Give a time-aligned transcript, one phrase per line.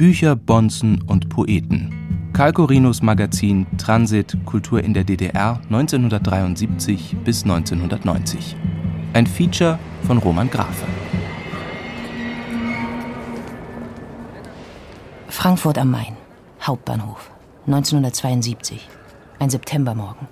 [0.00, 2.30] Bücher, Bonzen und Poeten.
[2.32, 8.56] Karl Corinos Magazin Transit Kultur in der DDR 1973 bis 1990.
[9.12, 10.86] Ein Feature von Roman Grafe.
[15.28, 16.16] Frankfurt am Main,
[16.62, 17.30] Hauptbahnhof,
[17.66, 18.88] 1972,
[19.38, 20.28] ein Septembermorgen.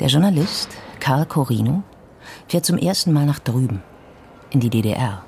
[0.00, 1.84] Der Journalist Karl Corino
[2.48, 3.80] fährt zum ersten Mal nach drüben,
[4.50, 5.24] in die DDR,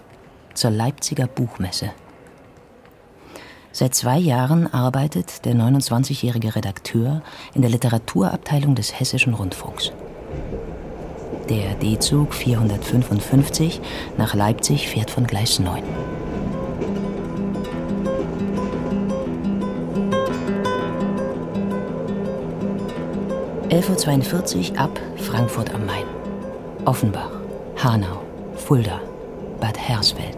[0.54, 1.92] zur Leipziger Buchmesse.
[3.72, 7.22] Seit zwei Jahren arbeitet der 29-jährige Redakteur
[7.54, 9.92] in der Literaturabteilung des Hessischen Rundfunks.
[11.48, 13.80] Der D-Zug 455
[14.16, 15.82] nach Leipzig fährt von Gleis 9.
[23.70, 26.04] (11.42 Uhr) ab Frankfurt am Main.
[26.84, 27.30] Offenbach,
[27.76, 28.22] Hanau,
[28.56, 29.00] Fulda,
[29.60, 30.37] Bad Hersfeld.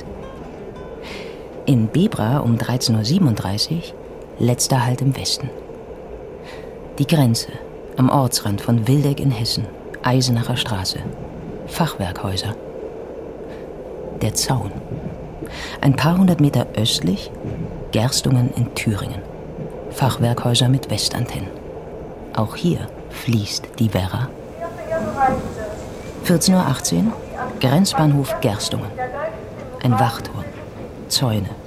[1.71, 3.83] In Bebra um 13.37 Uhr
[4.41, 5.49] letzter Halt im Westen.
[6.99, 7.53] Die Grenze
[7.97, 9.67] am Ortsrand von Wildeck in Hessen,
[10.03, 10.98] Eisenacher Straße,
[11.69, 12.57] Fachwerkhäuser.
[14.21, 14.73] Der Zaun.
[15.81, 17.31] Ein paar hundert Meter östlich
[17.93, 19.23] Gerstungen in Thüringen.
[19.91, 21.51] Fachwerkhäuser mit Westantennen.
[22.35, 24.29] Auch hier fließt die Werra.
[26.25, 27.13] 14.18 Uhr,
[27.61, 28.91] Grenzbahnhof Gerstungen.
[29.85, 30.45] Ein Wachturm,
[31.07, 31.59] Zäune,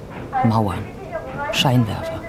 [0.44, 0.84] Mauern,
[1.52, 2.20] Scheinwerfer.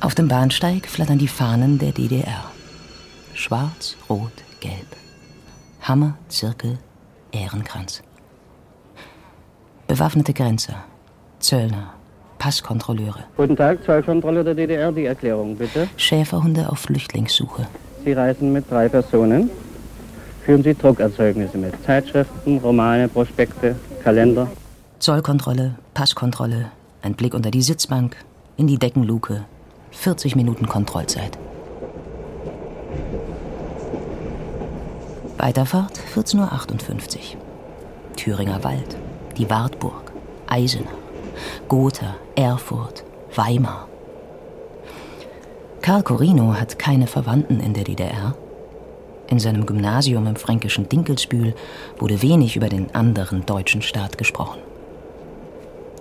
[0.00, 2.44] Auf dem Bahnsteig flattern die Fahnen der DDR.
[3.34, 4.74] Schwarz, Rot, Gelb.
[5.82, 6.78] Hammer, Zirkel,
[7.32, 8.02] Ehrenkranz.
[9.86, 10.84] Bewaffnete Grenzer,
[11.38, 11.94] Zöllner,
[12.38, 13.24] Passkontrolleure.
[13.36, 15.88] Guten Tag, Zollkontrolle der DDR, die Erklärung bitte.
[15.96, 17.66] Schäferhunde auf Flüchtlingssuche.
[18.04, 19.50] Sie reisen mit drei Personen.
[20.44, 21.74] Führen Sie Druckerzeugnisse mit.
[21.84, 24.46] Zeitschriften, Romane, Prospekte, Kalender.
[24.98, 26.70] Zollkontrolle, Passkontrolle,
[27.02, 28.16] ein Blick unter die Sitzbank,
[28.56, 29.46] in die Deckenluke,
[29.92, 31.38] 40 Minuten Kontrollzeit.
[35.38, 37.40] Weiterfahrt 14.58 Uhr.
[38.16, 38.96] Thüringer Wald,
[39.38, 40.12] die Wartburg,
[40.46, 40.92] Eisenach,
[41.68, 43.04] Gotha, Erfurt,
[43.34, 43.88] Weimar.
[45.80, 48.34] Karl Corino hat keine Verwandten in der DDR.
[49.28, 51.54] In seinem Gymnasium im fränkischen Dinkelsbühl
[51.98, 54.60] wurde wenig über den anderen deutschen Staat gesprochen.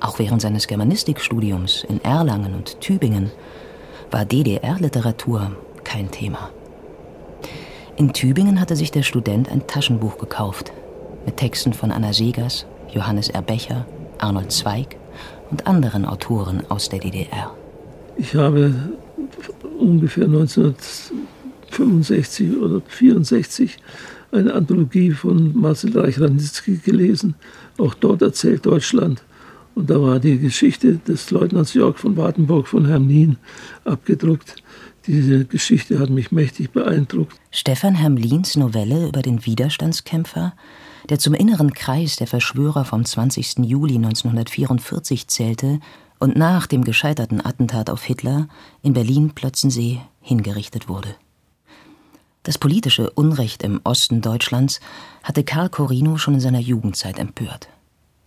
[0.02, 3.32] Auch während seines Germanistikstudiums in Erlangen und Tübingen
[4.12, 5.54] war DDR-Literatur
[5.84, 6.50] kein Thema.
[7.96, 10.74] In Tübingen hatte sich der Student ein Taschenbuch gekauft
[11.26, 13.86] mit Texten von Anna Segers, Johannes Erbecher,
[14.18, 14.98] Arnold Zweig
[15.52, 17.52] und anderen Autoren aus der DDR.
[18.18, 18.76] Ich habe
[19.80, 20.28] ungefähr
[21.80, 23.78] 1965 oder 64
[24.32, 27.36] eine Anthologie von Marcel Reich-Ranitzky gelesen.
[27.78, 29.24] Auch dort erzählt Deutschland.
[29.76, 33.38] Und da war die Geschichte des Leutnants Jörg von Wartenburg von Hermlin
[33.86, 34.56] abgedruckt.
[35.08, 37.36] Diese Geschichte hat mich mächtig beeindruckt.
[37.52, 40.54] Stefan Hermlins Novelle über den Widerstandskämpfer,
[41.10, 43.60] der zum inneren Kreis der Verschwörer vom 20.
[43.60, 45.80] Juli 1944 zählte
[46.20, 48.48] und nach dem gescheiterten Attentat auf Hitler
[48.82, 51.16] in Berlin-Plötzensee hingerichtet wurde.
[52.44, 54.82] Das politische Unrecht im Osten Deutschlands
[55.24, 57.70] hatte Karl Corino schon in seiner Jugendzeit empört.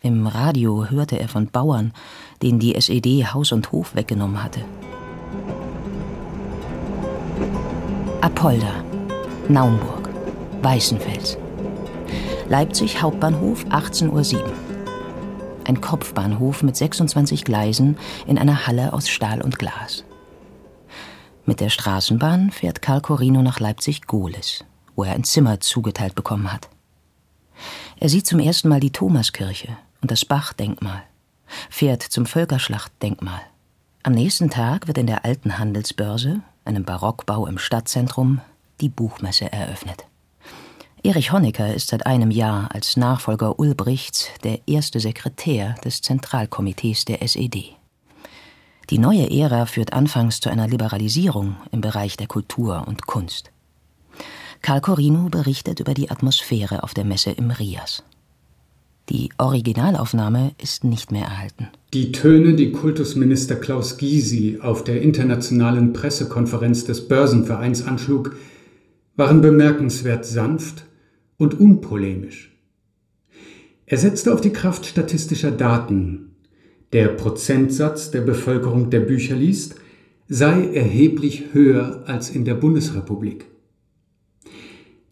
[0.00, 1.93] Im Radio hörte er von Bauern,
[2.43, 4.62] denen die SED Haus und Hof weggenommen hatte.
[8.22, 8.82] Apolda,
[9.49, 10.09] Naumburg,
[10.62, 11.37] Weißenfels.
[12.48, 14.53] Leipzig Hauptbahnhof 18.07 Uhr.
[15.65, 20.04] Ein Kopfbahnhof mit 26 Gleisen in einer Halle aus Stahl und Glas.
[21.49, 24.65] Mit der Straßenbahn fährt Karl Corino nach Leipzig-Gohlis,
[24.97, 26.69] wo er ein Zimmer zugeteilt bekommen hat.
[28.01, 31.05] Er sieht zum ersten Mal die Thomaskirche und das Bach-Denkmal,
[31.71, 33.41] fährt zum Völkerschlachtdenkmal.
[34.03, 38.41] Am nächsten Tag wird in der alten Handelsbörse, einem Barockbau im Stadtzentrum,
[38.81, 40.04] die Buchmesse eröffnet.
[41.04, 47.22] Erich Honecker ist seit einem Jahr als Nachfolger Ulbrichts der erste Sekretär des Zentralkomitees der
[47.22, 47.77] SED.
[48.91, 53.50] Die neue Ära führt anfangs zu einer Liberalisierung im Bereich der Kultur und Kunst.
[54.62, 58.04] Karl Corino berichtet über die Atmosphäre auf der Messe im Rias.
[59.09, 61.68] Die Originalaufnahme ist nicht mehr erhalten.
[61.94, 68.36] Die Töne, die Kultusminister Klaus Gysi auf der internationalen Pressekonferenz des Börsenvereins anschlug,
[69.16, 70.84] waren bemerkenswert sanft
[71.38, 72.53] und unpolemisch.
[73.86, 76.35] Er setzte auf die Kraft statistischer Daten.
[76.92, 79.77] Der Prozentsatz der Bevölkerung, der Bücher liest,
[80.28, 83.47] sei erheblich höher als in der Bundesrepublik.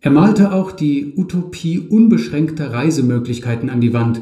[0.01, 4.21] Er malte auch die Utopie unbeschränkter Reisemöglichkeiten an die Wand.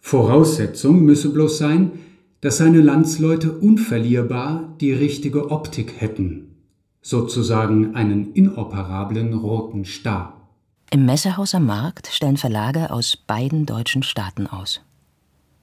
[0.00, 1.92] Voraussetzung müsse bloß sein,
[2.40, 6.56] dass seine Landsleute unverlierbar die richtige Optik hätten,
[7.02, 10.48] sozusagen einen inoperablen roten Star.
[10.90, 14.80] Im Messehaus am Markt stellen Verlage aus beiden deutschen Staaten aus.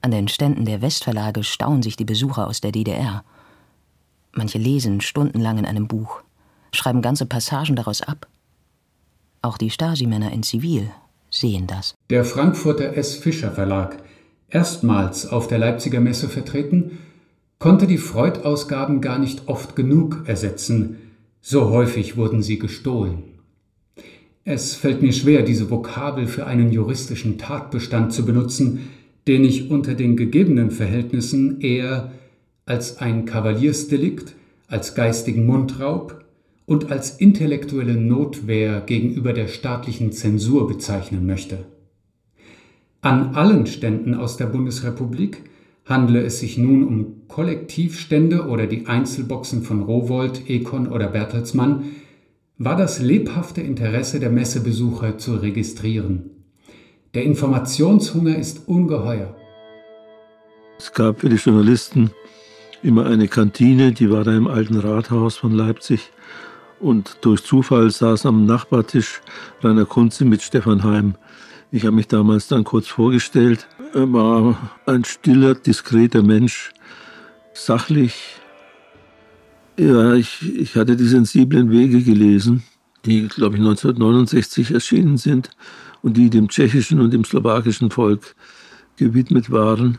[0.00, 3.24] An den Ständen der Westverlage staunen sich die Besucher aus der DDR.
[4.32, 6.20] Manche lesen stundenlang in einem Buch,
[6.72, 8.28] schreiben ganze Passagen daraus ab.
[9.42, 10.90] Auch die Stasi-Männer in Zivil
[11.30, 11.94] sehen das.
[12.10, 13.16] Der Frankfurter S.
[13.16, 14.02] Fischer Verlag,
[14.48, 16.98] erstmals auf der Leipziger Messe vertreten,
[17.58, 20.98] konnte die Freud-Ausgaben gar nicht oft genug ersetzen,
[21.40, 23.24] so häufig wurden sie gestohlen.
[24.44, 28.88] Es fällt mir schwer, diese Vokabel für einen juristischen Tatbestand zu benutzen,
[29.28, 32.12] den ich unter den gegebenen Verhältnissen eher
[32.64, 34.34] als ein Kavaliersdelikt,
[34.66, 36.24] als geistigen Mundraub,
[36.64, 41.64] und als intellektuelle Notwehr gegenüber der staatlichen Zensur bezeichnen möchte.
[43.00, 45.44] An allen Ständen aus der Bundesrepublik
[45.86, 51.84] handle es sich nun um Kollektivstände oder die Einzelboxen von Rowold, Econ oder Bertelsmann,
[52.58, 56.37] war das lebhafte Interesse der Messebesucher zu registrieren.
[57.14, 59.34] Der Informationshunger ist ungeheuer.
[60.78, 62.10] Es gab für die Journalisten
[62.82, 66.12] immer eine Kantine, die war da im alten Rathaus von Leipzig.
[66.80, 69.20] Und durch Zufall saß am Nachbartisch
[69.62, 71.14] Rainer Kunze mit Stefan Heim.
[71.72, 73.66] Ich habe mich damals dann kurz vorgestellt.
[73.94, 76.72] Er war ein stiller, diskreter Mensch,
[77.54, 78.36] sachlich.
[79.78, 82.62] Ja, ich, ich hatte die sensiblen Wege gelesen,
[83.06, 85.50] die, glaube ich, 1969 erschienen sind
[86.02, 88.34] und die dem tschechischen und dem slowakischen Volk
[88.96, 89.98] gewidmet waren.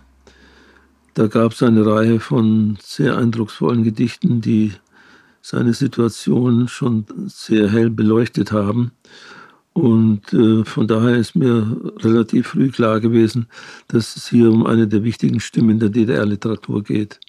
[1.14, 4.74] Da gab es eine Reihe von sehr eindrucksvollen Gedichten, die
[5.42, 8.92] seine Situation schon sehr hell beleuchtet haben.
[9.74, 13.48] Und äh, von daher ist mir relativ früh klar gewesen,
[13.88, 17.20] dass es hier um eine der wichtigen Stimmen der DDR-Literatur geht.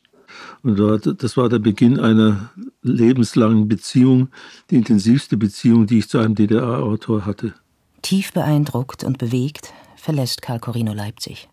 [0.62, 0.78] Und
[1.22, 2.50] das war der Beginn einer
[2.82, 4.28] lebenslangen Beziehung,
[4.70, 7.55] die intensivste Beziehung, die ich zu einem DDR-Autor hatte.
[8.02, 11.49] Tief beeindruckt und bewegt verlässt Karl Corino Leipzig.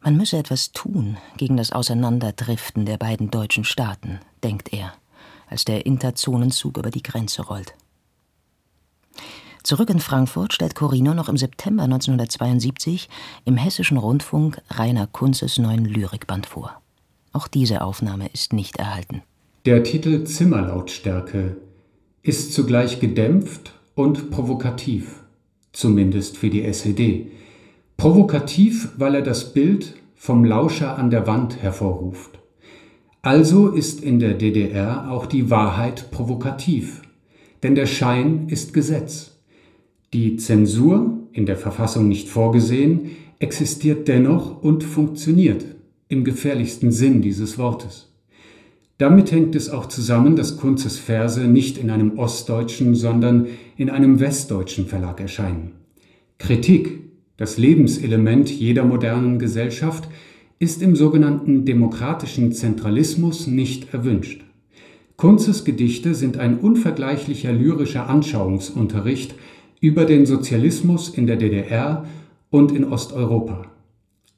[0.00, 4.92] Man müsse etwas tun gegen das Auseinanderdriften der beiden deutschen Staaten, denkt er,
[5.48, 7.74] als der Interzonenzug über die Grenze rollt.
[9.62, 13.08] Zurück in Frankfurt stellt Corino noch im September 1972
[13.44, 16.80] im Hessischen Rundfunk Rainer Kunzes neuen Lyrikband vor.
[17.32, 19.22] Auch diese Aufnahme ist nicht erhalten.
[19.64, 21.56] Der Titel Zimmerlautstärke
[22.22, 25.24] ist zugleich gedämpft und provokativ,
[25.72, 27.32] zumindest für die SED.
[27.96, 32.38] Provokativ, weil er das Bild vom Lauscher an der Wand hervorruft.
[33.22, 37.02] Also ist in der DDR auch die Wahrheit provokativ,
[37.62, 39.38] denn der Schein ist Gesetz.
[40.12, 45.64] Die Zensur, in der Verfassung nicht vorgesehen, existiert dennoch und funktioniert
[46.08, 48.12] im gefährlichsten Sinn dieses Wortes.
[48.98, 53.46] Damit hängt es auch zusammen, dass Kunzes Verse nicht in einem ostdeutschen, sondern
[53.76, 55.72] in einem westdeutschen Verlag erscheinen.
[56.38, 57.06] Kritik
[57.36, 60.08] das Lebenselement jeder modernen Gesellschaft
[60.58, 64.42] ist im sogenannten demokratischen Zentralismus nicht erwünscht.
[65.16, 69.34] Kunzes Gedichte sind ein unvergleichlicher lyrischer Anschauungsunterricht
[69.80, 72.06] über den Sozialismus in der DDR
[72.48, 73.66] und in Osteuropa.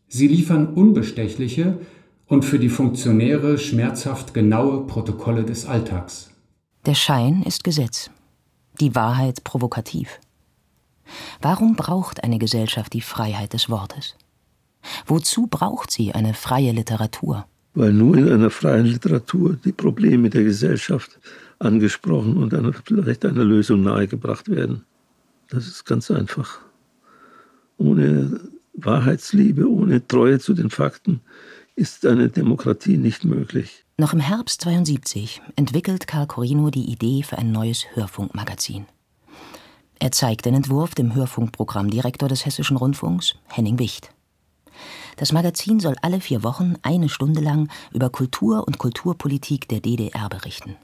[0.09, 1.79] Sie liefern unbestechliche
[2.29, 6.31] und für die Funktionäre schmerzhaft genaue Protokolle des Alltags.
[6.87, 8.11] Der Schein ist Gesetz,
[8.81, 10.21] die Wahrheit provokativ.
[11.41, 14.15] Warum braucht eine Gesellschaft die Freiheit des Wortes?
[15.07, 17.47] Wozu braucht sie eine freie Literatur?
[17.75, 21.19] Weil nur in einer freien Literatur die Probleme der Gesellschaft
[21.59, 24.85] angesprochen und einer, vielleicht einer Lösung nahegebracht werden.
[25.49, 26.59] Das ist ganz einfach.
[27.79, 28.41] Ohne
[28.75, 31.21] Wahrheitsliebe, ohne Treue zu den Fakten
[31.79, 33.85] ist eine Demokratie nicht möglich.
[33.97, 38.87] Noch im Herbst 72 entwickelt Karl Corino die Idee für ein neues Hörfunkmagazin.
[40.01, 44.11] Er zeigt den Entwurf dem Hörfunkprogrammdirektor des Hessischen Rundfunks, Henning Wicht.
[45.17, 50.29] Das Magazin soll alle vier Wochen eine Stunde lang über Kultur und Kulturpolitik der DDR
[50.29, 50.77] berichten.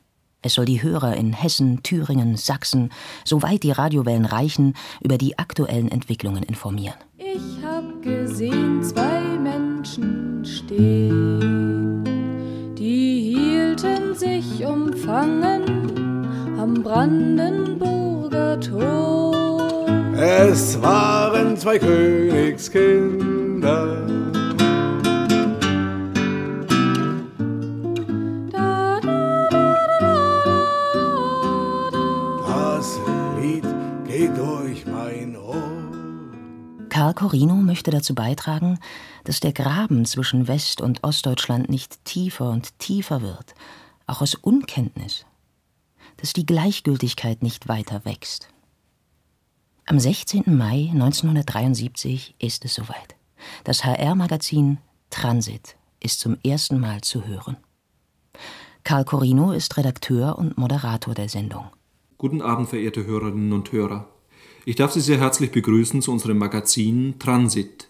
[0.42, 2.90] Es soll die Hörer in Hessen, Thüringen, Sachsen,
[3.24, 6.98] soweit die Radiowellen reichen, über die aktuellen Entwicklungen informieren.
[7.16, 9.23] Ich hab gesehen zwei
[9.84, 12.02] Menschen stehen,
[12.74, 16.26] die hielten sich umfangen
[16.58, 19.84] am Brandenburger Tor.
[20.16, 24.06] Es waren zwei Königskinder
[37.04, 38.78] Karl Corino möchte dazu beitragen,
[39.25, 43.54] dass der Graben zwischen West- und Ostdeutschland nicht tiefer und tiefer wird,
[44.06, 45.26] auch aus Unkenntnis,
[46.16, 48.49] dass die Gleichgültigkeit nicht weiter wächst.
[49.84, 50.44] Am 16.
[50.46, 53.16] Mai 1973 ist es soweit.
[53.64, 54.78] Das HR-Magazin
[55.11, 57.58] Transit ist zum ersten Mal zu hören.
[58.82, 61.66] Karl Corino ist Redakteur und Moderator der Sendung.
[62.16, 64.08] Guten Abend, verehrte Hörerinnen und Hörer.
[64.66, 67.88] Ich darf Sie sehr herzlich begrüßen zu unserem Magazin Transit.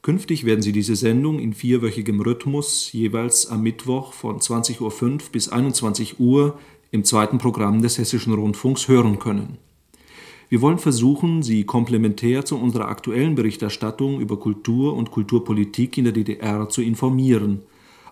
[0.00, 5.50] Künftig werden Sie diese Sendung in vierwöchigem Rhythmus jeweils am Mittwoch von 20.05 Uhr bis
[5.50, 6.58] 21 Uhr
[6.92, 9.58] im zweiten Programm des Hessischen Rundfunks hören können.
[10.48, 16.14] Wir wollen versuchen, Sie komplementär zu unserer aktuellen Berichterstattung über Kultur und Kulturpolitik in der
[16.14, 17.60] DDR zu informieren,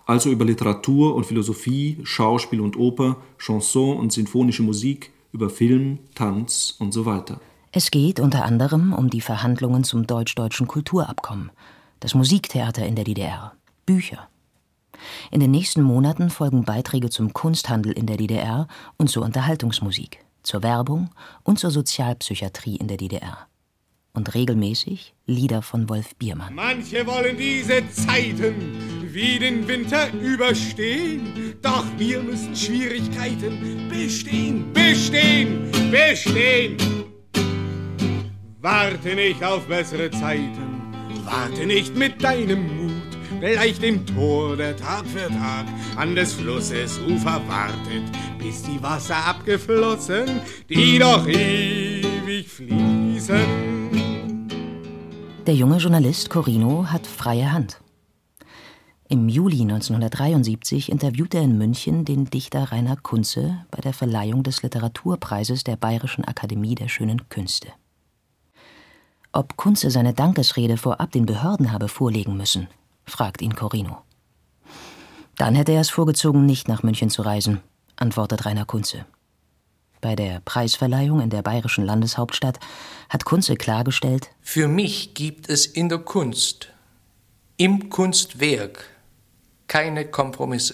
[0.05, 6.75] also über Literatur und Philosophie, Schauspiel und Oper, Chanson und sinfonische Musik, über Film, Tanz
[6.77, 7.41] und so weiter.
[7.77, 11.51] Es geht unter anderem um die Verhandlungen zum deutsch-deutschen Kulturabkommen,
[11.99, 13.53] das Musiktheater in der DDR,
[13.85, 14.29] Bücher.
[15.29, 18.67] In den nächsten Monaten folgen Beiträge zum Kunsthandel in der DDR
[18.97, 21.11] und zur Unterhaltungsmusik zur Werbung
[21.43, 23.45] und zur Sozialpsychiatrie in der DDR.
[24.11, 26.55] Und regelmäßig Lieder von Wolf Biermann.
[26.55, 36.97] Manche wollen diese Zeiten wie den Winter überstehen, doch wir müssen Schwierigkeiten bestehen, bestehen, bestehen.
[38.59, 40.81] Warte nicht auf bessere Zeiten,
[41.25, 43.07] warte nicht mit deinem Mut
[43.39, 48.03] gleich dem Tor, der Tag für Tag an des Flusses Ufer wartet,
[48.39, 53.45] bis die Wasser abgeflossen, die doch ewig fließen.
[55.45, 57.79] Der junge Journalist Corino hat freie Hand.
[59.07, 64.63] Im Juli 1973 interviewt er in München den Dichter Rainer Kunze bei der Verleihung des
[64.63, 67.69] Literaturpreises der Bayerischen Akademie der Schönen Künste.
[69.37, 72.67] Ob Kunze seine Dankesrede vorab den Behörden habe vorlegen müssen,
[73.05, 74.01] fragt ihn Corino.
[75.35, 77.61] Dann hätte er es vorgezogen, nicht nach München zu reisen,
[77.97, 79.05] antwortet Rainer Kunze.
[80.01, 82.59] Bei der Preisverleihung in der bayerischen Landeshauptstadt
[83.09, 86.69] hat Kunze klargestellt: Für mich gibt es in der Kunst,
[87.57, 88.85] im Kunstwerk,
[89.67, 90.73] keine Kompromisse.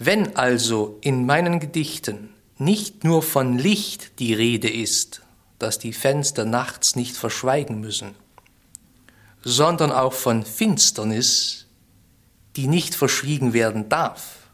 [0.00, 5.22] Wenn also in meinen Gedichten nicht nur von Licht die Rede ist,
[5.60, 8.14] das die Fenster nachts nicht verschweigen müssen,
[9.42, 11.66] sondern auch von Finsternis,
[12.56, 14.48] die nicht verschwiegen werden darf.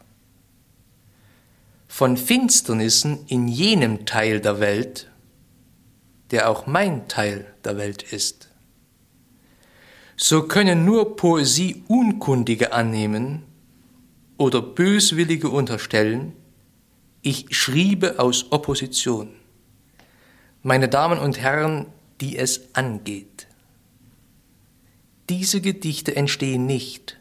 [1.87, 5.09] Von Finsternissen in jenem Teil der Welt,
[6.29, 8.49] der auch mein Teil der Welt ist.
[10.17, 13.43] So können nur Poesie Unkundige annehmen
[14.37, 16.33] oder Böswillige unterstellen,
[17.21, 19.29] ich schriebe aus Opposition.
[20.63, 21.85] Meine Damen und Herren,
[22.19, 23.47] die es angeht.
[25.29, 27.19] Diese Gedichte entstehen nicht,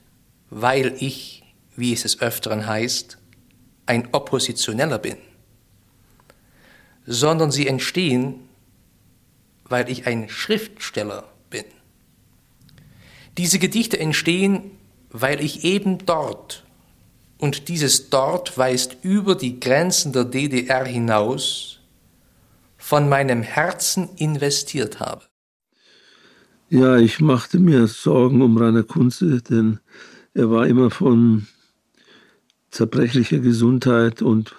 [0.49, 1.43] weil ich,
[1.75, 3.19] wie es des Öfteren heißt,
[3.85, 5.17] ein Oppositioneller bin,
[7.05, 8.49] sondern sie entstehen,
[9.65, 11.65] weil ich ein Schriftsteller bin.
[13.39, 14.71] Diese Gedichte entstehen,
[15.11, 16.65] weil ich eben dort,
[17.39, 21.76] und dieses dort weist über die Grenzen der DDR hinaus,
[22.87, 25.23] von meinem Herzen investiert habe.
[26.69, 29.81] Ja, ich machte mir Sorgen um Rainer Kunze, denn
[30.35, 31.49] er war immer von
[32.71, 34.55] zerbrechlicher Gesundheit und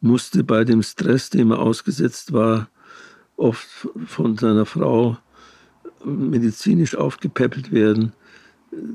[0.00, 2.68] musste bei dem Stress, dem er ausgesetzt war,
[3.36, 3.66] oft
[4.06, 5.18] von seiner Frau
[6.04, 8.12] medizinisch aufgepäppelt werden.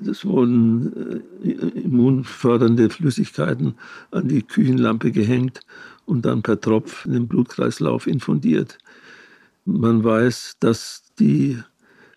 [0.10, 1.50] Es wurden äh,
[1.82, 3.75] immunfördernde Flüssigkeiten
[4.12, 5.65] an die Küchenlampe gehängt
[6.05, 8.77] und dann per Tropf in den Blutkreislauf infundiert.
[9.65, 11.57] Man weiß, dass die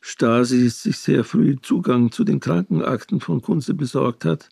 [0.00, 4.48] Stasi sich sehr früh Zugang zu den Krankenakten von Kunze besorgt hat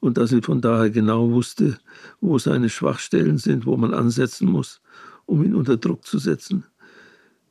[0.00, 1.78] und dass sie von daher genau wusste,
[2.20, 4.80] wo seine Schwachstellen sind, wo man ansetzen muss,
[5.26, 6.64] um ihn unter Druck zu setzen.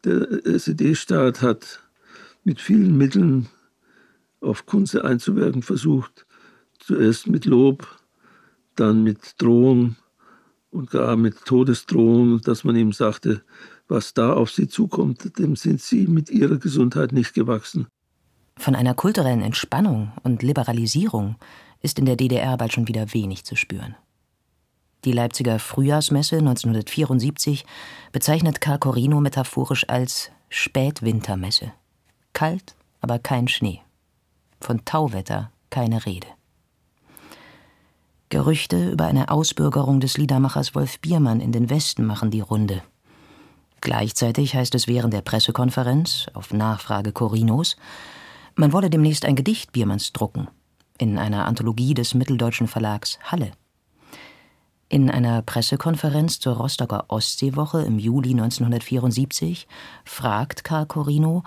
[0.04, 1.84] Der SED-Staat hat
[2.44, 3.48] mit vielen Mitteln
[4.42, 6.26] auf Kunze einzuwirken versucht.
[6.80, 7.88] Zuerst mit Lob,
[8.76, 9.98] dann mit Drohung
[10.72, 13.44] und gar mit Todesdrohung, dass man ihm sagte,
[13.88, 17.88] was da auf sie zukommt, dem sind sie mit ihrer Gesundheit nicht gewachsen.
[18.58, 21.36] Von einer kulturellen Entspannung und Liberalisierung
[21.82, 23.96] ist in der DDR bald schon wieder wenig zu spüren.
[25.06, 27.66] Die Leipziger Frühjahrsmesse 1974
[28.12, 31.72] bezeichnet Karl Corino metaphorisch als Spätwintermesse.
[32.34, 33.80] Kalt, aber kein Schnee.
[34.60, 36.28] Von Tauwetter keine Rede.
[38.30, 42.84] Gerüchte über eine Ausbürgerung des Liedermachers Wolf Biermann in den Westen machen die Runde.
[43.82, 47.76] Gleichzeitig heißt es während der Pressekonferenz, auf Nachfrage Corinos,
[48.56, 50.48] man wolle demnächst ein Gedicht Biermanns drucken,
[51.00, 53.52] in einer Anthologie des mitteldeutschen Verlags Halle.
[54.90, 59.68] In einer Pressekonferenz zur Rostocker Ostseewoche im Juli 1974
[60.04, 61.44] fragt Karl Corino,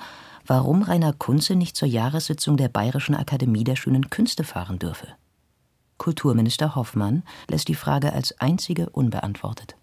[0.47, 5.09] warum Rainer Kunze nicht zur Jahressitzung der Bayerischen Akademie der Schönen Künste fahren dürfe.
[6.03, 9.77] Kulturminister Hoffmann lässt die Frage als einzige unbeantwortet.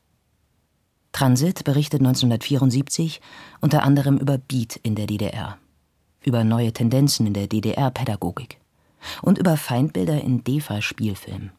[1.13, 3.21] Transit berichtet 1974
[3.61, 5.57] unter anderem über Beat in der DDR,
[6.21, 8.59] über neue Tendenzen in der DDR-Pädagogik
[9.21, 11.53] und über Feindbilder in DEFA-Spielfilmen.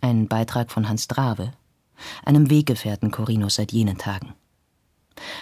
[0.00, 1.50] Ein Beitrag von Hans Drave,
[2.24, 4.34] einem Weggefährten Corinos seit jenen Tagen.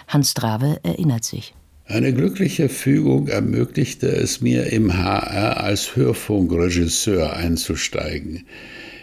[0.07, 1.53] Hans Drave erinnert sich.
[1.89, 8.43] Eine glückliche Fügung ermöglichte es mir, im HR als Hörfunkregisseur einzusteigen.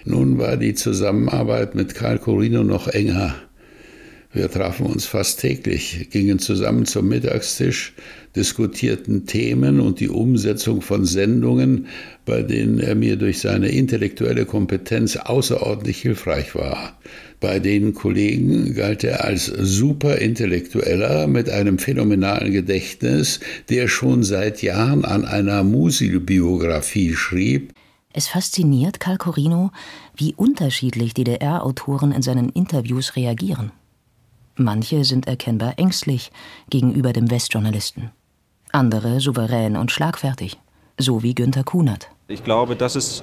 [0.05, 3.35] Nun war die Zusammenarbeit mit Karl Corino noch enger.
[4.33, 7.93] Wir trafen uns fast täglich, gingen zusammen zum Mittagstisch,
[8.37, 11.89] diskutierten Themen und die Umsetzung von Sendungen,
[12.25, 16.97] bei denen er mir durch seine intellektuelle Kompetenz außerordentlich hilfreich war.
[17.47, 23.39] Bei den Kollegen galt er als Superintellektueller mit einem phänomenalen Gedächtnis,
[23.71, 27.73] der schon seit Jahren an einer Musil-Biografie schrieb.
[28.13, 29.71] Es fasziniert Karl Corino,
[30.17, 33.71] wie unterschiedlich DDR-Autoren in seinen Interviews reagieren.
[34.57, 36.33] Manche sind erkennbar ängstlich
[36.69, 38.11] gegenüber dem Westjournalisten.
[38.73, 40.59] Andere souverän und schlagfertig,
[40.99, 42.11] so wie Günter Kunert.
[42.27, 43.23] Ich glaube, das ist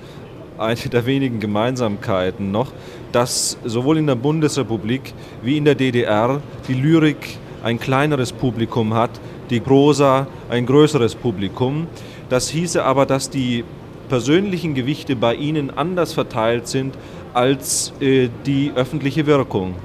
[0.58, 2.72] eine der wenigen Gemeinsamkeiten noch,
[3.13, 9.12] dass sowohl in der Bundesrepublik wie in der DDR die Lyrik ein kleineres Publikum hat,
[9.50, 11.88] die Prosa ein größeres Publikum.
[12.29, 13.63] Das hieße aber, dass die
[14.10, 16.96] persönlichen Gewichte bei ihnen anders verteilt sind
[17.34, 19.75] als äh, die öffentliche Wirkung.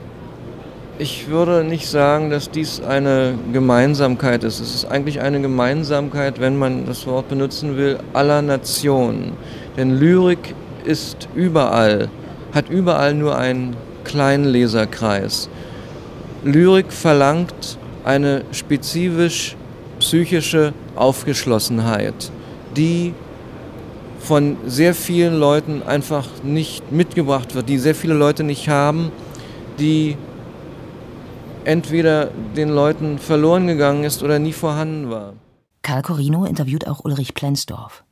[0.98, 4.58] Ich würde nicht sagen, dass dies eine Gemeinsamkeit ist.
[4.58, 9.32] Es ist eigentlich eine Gemeinsamkeit, wenn man das Wort benutzen will, aller Nationen.
[9.76, 12.08] Denn Lyrik ist überall,
[12.52, 15.48] hat überall nur einen kleinen Leserkreis.
[16.44, 19.56] Lyrik verlangt eine spezifisch
[19.98, 22.30] psychische Aufgeschlossenheit,
[22.76, 23.12] die
[24.20, 29.10] von sehr vielen Leuten einfach nicht mitgebracht wird, die sehr viele Leute nicht haben,
[29.78, 30.16] die
[31.64, 35.34] entweder den Leuten verloren gegangen ist oder nie vorhanden war.
[35.82, 38.04] Karl Corino interviewt auch Ulrich Plenzdorf,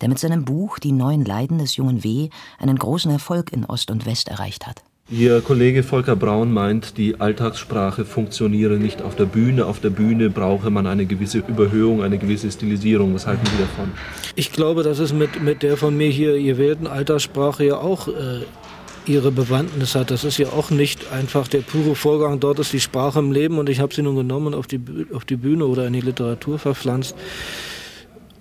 [0.00, 2.28] der mit seinem Buch Die neuen Leiden des jungen W.
[2.58, 4.82] einen großen Erfolg in Ost und West erreicht hat.
[5.12, 9.66] Ihr Kollege Volker Braun meint, die Alltagssprache funktioniere nicht auf der Bühne.
[9.66, 13.12] Auf der Bühne brauche man eine gewisse Überhöhung, eine gewisse Stilisierung.
[13.12, 13.90] Was halten Sie davon?
[14.36, 18.44] Ich glaube, dass es mit, mit der von mir hier gewählten Alltagssprache ja auch äh,
[19.06, 20.12] ihre Bewandtnis hat.
[20.12, 22.38] Das ist ja auch nicht einfach der pure Vorgang.
[22.38, 24.80] Dort ist die Sprache im Leben und ich habe sie nun genommen auf die,
[25.12, 27.16] auf die Bühne oder in die Literatur verpflanzt,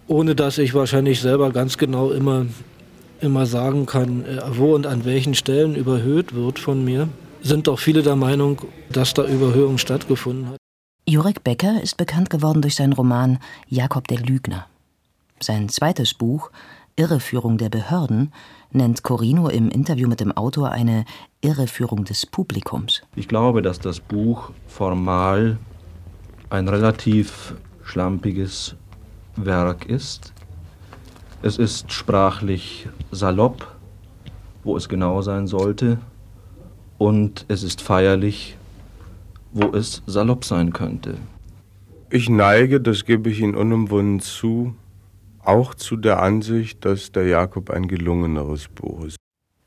[0.10, 2.48] ohne dass ich wahrscheinlich selber ganz genau immer,
[3.22, 7.08] immer sagen kann, äh, wo und an welchen Stellen überhöht wird von mir.
[7.42, 10.58] Sind doch viele der Meinung, dass da Überhöhung stattgefunden hat.
[11.08, 14.66] Jurek Becker ist bekannt geworden durch seinen Roman Jakob der Lügner.
[15.40, 16.52] Sein zweites Buch,
[16.96, 18.34] Irreführung der Behörden,
[18.72, 21.06] nennt Corino im Interview mit dem Autor eine
[21.42, 23.04] Irreführung des Publikums.
[23.16, 25.58] Ich glaube, dass das Buch formal
[26.50, 28.76] ein relativ schlampiges
[29.46, 30.34] Werk ist.
[31.42, 33.68] Es ist sprachlich salopp,
[34.64, 36.00] wo es genau sein sollte,
[36.98, 38.58] und es ist feierlich,
[39.52, 41.16] wo es salopp sein könnte.
[42.12, 44.76] Ich neige, das gebe ich Ihnen unumwunden zu,
[45.44, 49.16] auch zu der Ansicht, dass der Jakob ein gelungeneres Buch ist.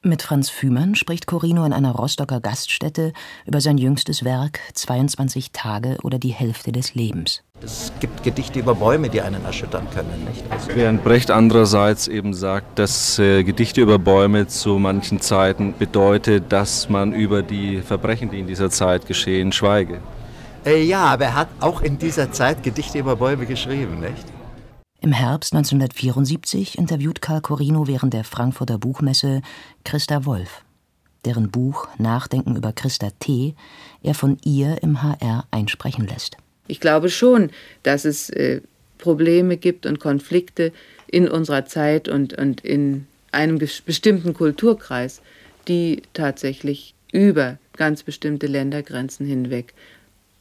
[0.04, 3.12] Mit Franz Fühmann spricht Corino in einer Rostocker Gaststätte
[3.46, 7.44] über sein jüngstes Werk 22 Tage oder die Hälfte des Lebens.
[7.64, 10.42] Es gibt Gedichte über Bäume, die einen erschüttern können, nicht?
[10.51, 16.51] Also Während Brecht andererseits eben sagt, dass äh, Gedichte über Bäume zu manchen Zeiten bedeutet,
[16.51, 20.01] dass man über die Verbrechen, die in dieser Zeit geschehen, schweige.
[20.66, 24.25] Äh, ja, aber er hat auch in dieser Zeit Gedichte über Bäume geschrieben, nicht?
[25.01, 29.40] Im Herbst 1974 interviewt Karl Corino während der Frankfurter Buchmesse
[29.85, 30.64] Christa Wolf,
[31.25, 33.55] deren Buch Nachdenken über Christa T.
[34.03, 36.37] er von ihr im HR einsprechen lässt.
[36.72, 37.50] Ich glaube schon,
[37.82, 38.62] dass es äh,
[38.96, 40.72] Probleme gibt und Konflikte
[41.06, 45.20] in unserer Zeit und, und in einem bestimmten Kulturkreis,
[45.68, 49.74] die tatsächlich über ganz bestimmte Ländergrenzen hinweg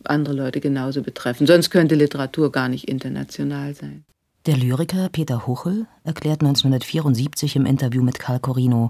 [0.06, 1.48] andere Leute genauso betreffen.
[1.48, 4.06] Sonst könnte Literatur gar nicht international sein.
[4.46, 8.90] Der Lyriker Peter Huchel erklärt 1974 im Interview mit Karl Corino,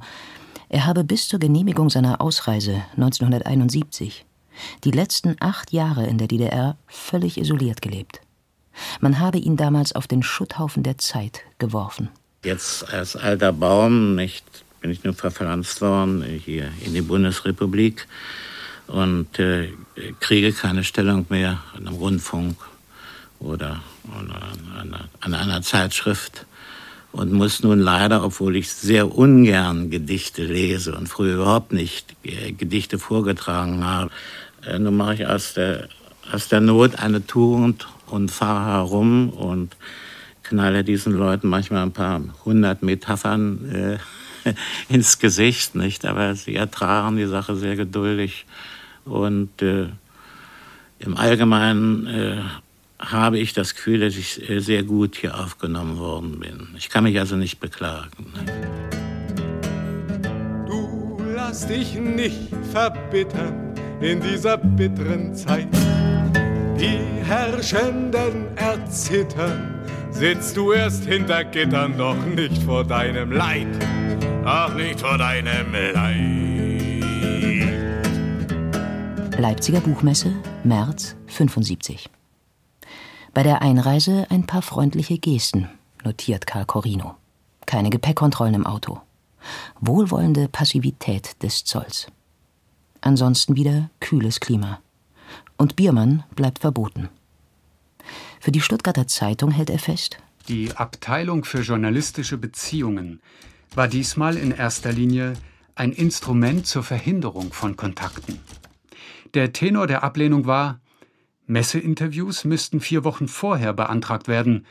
[0.69, 4.25] er habe bis zur Genehmigung seiner Ausreise 1971
[4.84, 8.21] Die letzten acht Jahre in der DDR völlig isoliert gelebt.
[9.00, 12.10] Man habe ihn damals auf den Schutthaufen der Zeit geworfen.
[12.43, 14.45] Jetzt als alter Baum nicht,
[14.80, 18.08] bin ich nur verpflanzt worden hier in die Bundesrepublik
[18.88, 19.71] und äh,
[20.19, 22.58] kriege keine Stellung mehr an einem Rundfunk
[23.39, 23.82] oder
[24.13, 26.45] an, an einer Zeitschrift
[27.12, 32.54] und muss nun leider, obwohl ich sehr ungern Gedichte lese und früher überhaupt nicht äh,
[32.54, 34.12] Gedichte vorgetragen habe,
[34.80, 35.89] nun mache ich aus der,
[36.32, 39.76] aus der Not eine Tugend und fahre herum und
[40.43, 44.00] knalle diesen Leuten manchmal ein paar hundert Metaphern
[44.45, 44.54] äh,
[44.93, 46.06] ins Gesicht, nicht?
[46.06, 48.45] Aber sie ertragen die Sache sehr geduldig
[49.06, 49.88] und äh,
[51.00, 52.38] im Allgemeinen äh,
[53.00, 56.67] habe ich das Gefühl, dass ich äh, sehr gut hier aufgenommen worden bin.
[56.78, 58.34] Ich kann mich also nicht beklagen.
[60.67, 63.70] Du lass dich nicht verbittern
[64.02, 65.68] in dieser bitteren Zeit.
[66.80, 73.68] Die Herrschenden erzittern, sitzt du erst hinter Gittern, doch nicht vor deinem Leid,
[74.44, 76.52] ach nicht vor deinem Leid.
[79.38, 80.34] Leipziger Buchmesse,
[80.64, 82.10] März 75.
[83.34, 85.70] Bei der Einreise ein paar freundliche Gesten,
[86.04, 87.16] notiert Karl Corino.
[87.66, 89.00] Keine Gepäckkontrollen im Auto.
[89.80, 92.08] Wohlwollende Passivität des Zolls.
[93.02, 94.80] Ansonsten wieder kühles Klima.
[95.58, 97.10] Und Biermann bleibt verboten.
[98.40, 103.22] Für die Stuttgarter Zeitung hält er fest, die Abteilung für journalistische Beziehungen
[103.76, 105.34] war diesmal in erster Linie
[105.76, 108.40] ein Instrument zur Verhinderung von Kontakten.
[109.34, 110.80] Der Tenor der Ablehnung war,
[111.46, 114.66] Messeinterviews müssten vier Wochen vorher beantragt werden,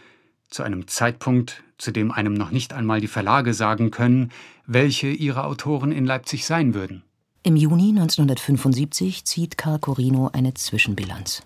[0.49, 4.33] zu einem Zeitpunkt, zu dem einem noch nicht einmal die Verlage sagen können,
[4.67, 7.03] welche ihrer Autoren in Leipzig sein würden.
[7.43, 11.43] Im Juni 1975 zieht Karl Corino eine Zwischenbilanz.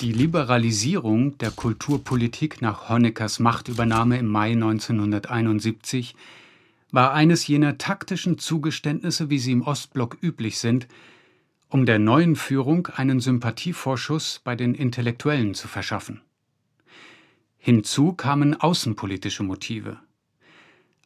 [0.00, 6.14] Die Liberalisierung der Kulturpolitik nach Honeckers Machtübernahme im Mai 1971
[6.92, 10.88] war eines jener taktischen Zugeständnisse, wie sie im Ostblock üblich sind,
[11.68, 16.22] um der neuen Führung einen Sympathievorschuss bei den Intellektuellen zu verschaffen.
[17.58, 19.98] Hinzu kamen außenpolitische Motive.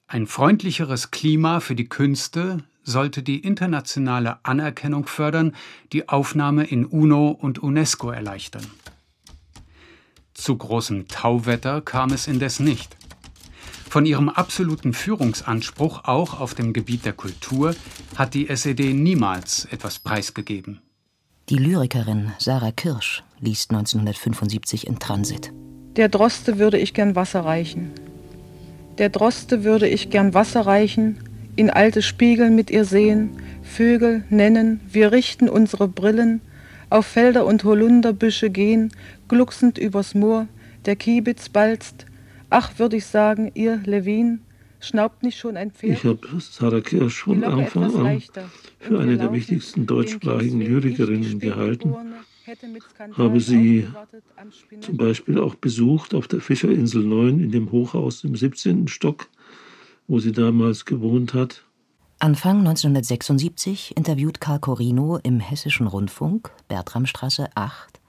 [0.06, 5.54] Ein freundlicheres Klima für die Künste sollte die internationale Anerkennung fördern,
[5.92, 8.66] die Aufnahme in UNO und UNESCO erleichtern.
[10.34, 12.96] Zu großem Tauwetter kam es indes nicht.
[13.88, 17.74] Von ihrem absoluten Führungsanspruch auch auf dem Gebiet der Kultur
[18.16, 20.80] hat die SED niemals etwas preisgegeben.
[21.48, 25.52] Die Lyrikerin Sarah Kirsch liest 1975 in Transit.
[25.96, 27.90] Der Droste würde ich gern Wasser reichen.
[28.98, 31.18] Der Droste würde ich gern Wasser reichen,
[31.60, 33.30] in alte Spiegel mit ihr sehen,
[33.62, 36.40] Vögel nennen, wir richten unsere Brillen,
[36.88, 38.90] auf Felder und Holunderbüsche gehen,
[39.28, 40.48] glucksend übers Moor,
[40.86, 42.06] der Kiebitz balzt,
[42.48, 44.40] Ach, würde ich sagen, ihr Levin,
[44.80, 45.98] schnaubt nicht schon ein Pferd?
[45.98, 48.22] Ich habe Sarah Kirsch von Anfang an
[48.80, 51.94] für eine der wichtigsten deutschsprachigen Lyrikerinnen gehalten.
[53.12, 53.86] Habe sie
[54.80, 58.88] zum Beispiel auch besucht auf der Fischerinsel 9 in dem Hochhaus im 17.
[58.88, 59.28] Stock,
[60.10, 61.62] wo sie damals gewohnt hat.
[62.18, 68.00] Anfang 1976 interviewt Karl Corino im Hessischen Rundfunk, Bertramstraße 8,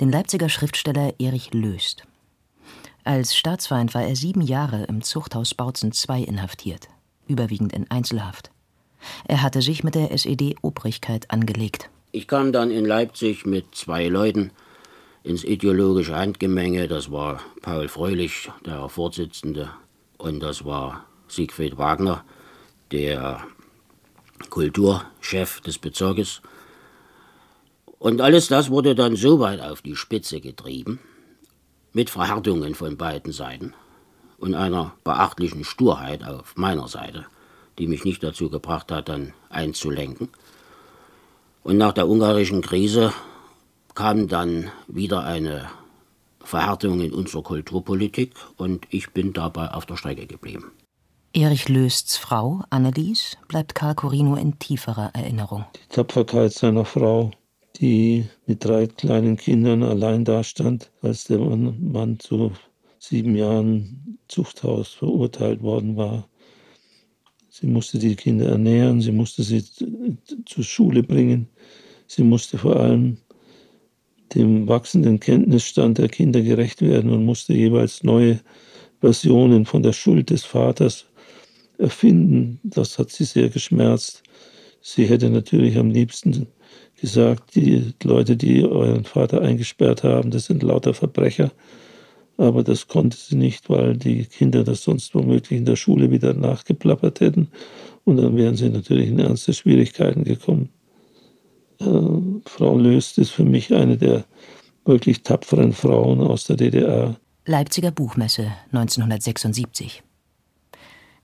[0.00, 2.04] den Leipziger Schriftsteller Erich Löst.
[3.04, 6.88] Als Staatsfeind war er sieben Jahre im Zuchthaus Bautzen II inhaftiert,
[7.28, 8.50] überwiegend in Einzelhaft.
[9.28, 11.90] Er hatte sich mit der SED-Obrigkeit angelegt.
[12.10, 14.50] Ich kam dann in Leipzig mit zwei Leuten
[15.22, 16.88] ins ideologische Handgemenge.
[16.88, 19.68] Das war Paul Fröhlich, der Vorsitzende,
[20.16, 22.24] und das war Siegfried Wagner,
[22.92, 23.44] der
[24.50, 26.42] Kulturchef des Bezirkes.
[27.98, 31.00] Und alles das wurde dann so weit auf die Spitze getrieben,
[31.92, 33.72] mit Verhärtungen von beiden Seiten
[34.38, 37.26] und einer beachtlichen Sturheit auf meiner Seite,
[37.78, 40.28] die mich nicht dazu gebracht hat, dann einzulenken.
[41.62, 43.12] Und nach der ungarischen Krise
[43.94, 45.70] kam dann wieder eine
[46.40, 50.72] Verhärtung in unserer Kulturpolitik und ich bin dabei auf der Strecke geblieben.
[51.36, 55.64] Erich Lösts Frau, Annelies, bleibt Karl Corino in tieferer Erinnerung.
[55.74, 57.32] Die Tapferkeit seiner Frau,
[57.80, 62.52] die mit drei kleinen Kindern allein dastand, als der Mann zu
[63.00, 66.28] sieben Jahren Zuchthaus verurteilt worden war.
[67.48, 69.64] Sie musste die Kinder ernähren, sie musste sie
[70.46, 71.48] zur Schule bringen,
[72.06, 73.18] sie musste vor allem
[74.36, 78.38] dem wachsenden Kenntnisstand der Kinder gerecht werden und musste jeweils neue
[79.00, 81.06] Versionen von der Schuld des Vaters
[81.78, 82.60] erfinden.
[82.62, 84.22] Das hat sie sehr geschmerzt.
[84.80, 86.46] Sie hätte natürlich am liebsten
[87.00, 91.50] gesagt, die Leute, die euren Vater eingesperrt haben, das sind lauter Verbrecher.
[92.36, 96.34] Aber das konnte sie nicht, weil die Kinder das sonst womöglich in der Schule wieder
[96.34, 97.48] nachgeplappert hätten.
[98.04, 100.68] Und dann wären sie natürlich in ernste Schwierigkeiten gekommen.
[101.80, 101.86] Äh,
[102.46, 104.24] Frau Löst ist für mich eine der
[104.84, 107.16] wirklich tapferen Frauen aus der DDR.
[107.46, 110.03] Leipziger Buchmesse 1976.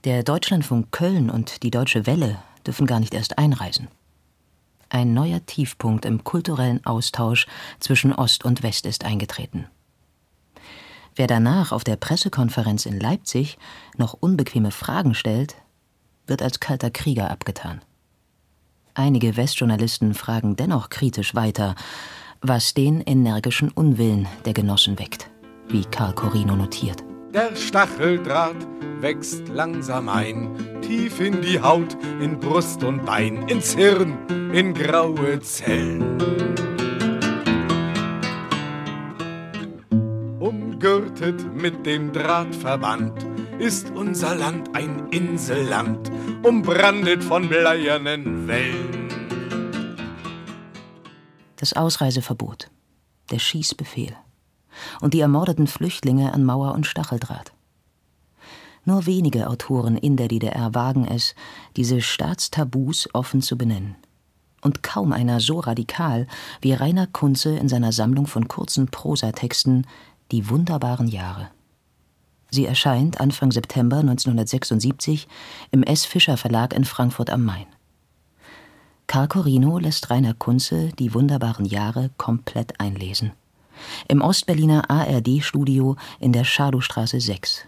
[0.03, 3.87] Der Deutschlandfunk Köln und die Deutsche Welle dürfen gar nicht erst einreisen.
[4.89, 7.45] Ein neuer Tiefpunkt im kulturellen Austausch
[7.79, 9.67] zwischen Ost und West ist eingetreten.
[11.15, 13.59] Wer danach auf der Pressekonferenz in Leipzig
[13.95, 15.55] noch unbequeme Fragen stellt,
[16.25, 17.81] wird als kalter Krieger abgetan.
[18.95, 21.75] Einige Westjournalisten fragen dennoch kritisch weiter,
[22.41, 25.29] was den energischen Unwillen der Genossen weckt,
[25.67, 27.03] wie Karl Corino notiert.
[27.33, 28.57] Der Stacheldraht
[28.99, 34.17] wächst langsam ein, tief in die Haut, in Brust und Bein, ins Hirn,
[34.51, 36.17] in graue Zellen.
[40.39, 43.25] Umgürtet mit dem Drahtverband
[43.59, 46.11] ist unser Land ein Inselland,
[46.43, 49.07] umbrandet von bleiernen Wellen.
[51.55, 52.69] Das Ausreiseverbot,
[53.29, 54.17] der Schießbefehl
[55.01, 57.51] und die ermordeten Flüchtlinge an Mauer und Stacheldraht.
[58.83, 61.35] Nur wenige Autoren in der DDR wagen es,
[61.75, 63.95] diese Staatstabus offen zu benennen.
[64.61, 66.27] Und kaum einer so radikal
[66.61, 69.87] wie Rainer Kunze in seiner Sammlung von kurzen Prosatexten
[70.31, 71.49] Die wunderbaren Jahre.
[72.49, 75.27] Sie erscheint Anfang September 1976
[75.71, 76.05] im S.
[76.05, 77.65] Fischer Verlag in Frankfurt am Main.
[79.07, 83.31] Karl Corino lässt Rainer Kunze die wunderbaren Jahre komplett einlesen.
[84.07, 87.67] Im Ostberliner ARD-Studio in der Schadowstraße 6.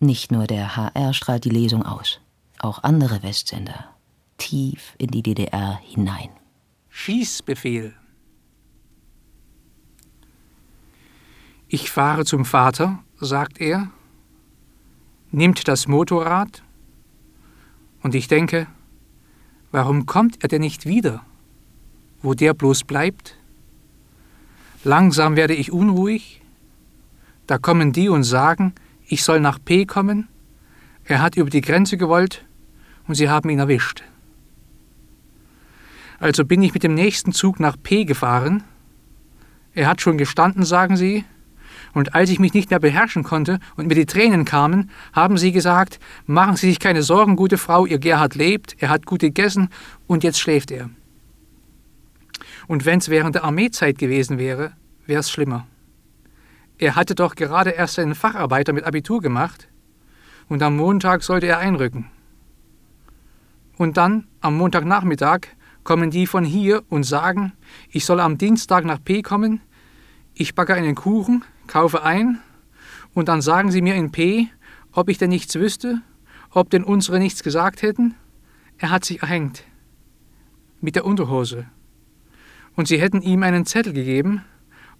[0.00, 2.20] Nicht nur der HR strahlt die Lesung aus,
[2.58, 3.96] auch andere Westsender.
[4.36, 6.30] Tief in die DDR hinein.
[6.88, 7.94] Schießbefehl.
[11.66, 13.90] Ich fahre zum Vater, sagt er,
[15.30, 16.62] nimmt das Motorrad
[18.02, 18.66] und ich denke,
[19.70, 21.24] warum kommt er denn nicht wieder,
[22.22, 23.37] wo der bloß bleibt?
[24.84, 26.40] Langsam werde ich unruhig,
[27.46, 28.74] da kommen die und sagen,
[29.06, 30.28] ich soll nach P kommen,
[31.04, 32.44] er hat über die Grenze gewollt
[33.06, 34.04] und sie haben ihn erwischt.
[36.20, 38.62] Also bin ich mit dem nächsten Zug nach P gefahren.
[39.74, 41.24] Er hat schon gestanden, sagen sie,
[41.94, 45.52] und als ich mich nicht mehr beherrschen konnte und mir die Tränen kamen, haben sie
[45.52, 49.70] gesagt, machen Sie sich keine Sorgen, gute Frau, Ihr Gerhard lebt, er hat gut gegessen
[50.06, 50.90] und jetzt schläft er.
[52.68, 54.72] Und wenn es während der Armeezeit gewesen wäre,
[55.06, 55.66] wäre es schlimmer.
[56.76, 59.68] Er hatte doch gerade erst seinen Facharbeiter mit Abitur gemacht
[60.48, 62.10] und am Montag sollte er einrücken.
[63.78, 65.48] Und dann, am Montagnachmittag,
[65.82, 67.52] kommen die von hier und sagen,
[67.90, 69.60] ich soll am Dienstag nach P kommen,
[70.34, 72.38] ich backe einen Kuchen, kaufe ein
[73.14, 74.48] und dann sagen sie mir in P,
[74.92, 76.02] ob ich denn nichts wüsste,
[76.50, 78.14] ob denn unsere nichts gesagt hätten.
[78.76, 79.64] Er hat sich erhängt.
[80.80, 81.66] Mit der Unterhose.
[82.78, 84.44] Und sie hätten ihm einen Zettel gegeben,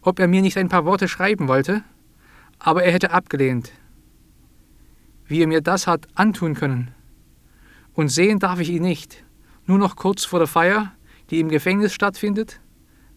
[0.03, 1.85] ob er mir nicht ein paar Worte schreiben wollte,
[2.59, 3.71] aber er hätte abgelehnt.
[5.27, 6.91] Wie er mir das hat antun können.
[7.95, 9.23] Und sehen darf ich ihn nicht,
[9.65, 10.91] nur noch kurz vor der Feier,
[11.31, 12.59] die im Gefängnis stattfindet.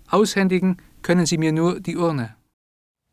[0.08, 2.36] Aushändigen können sie mir nur die Urne.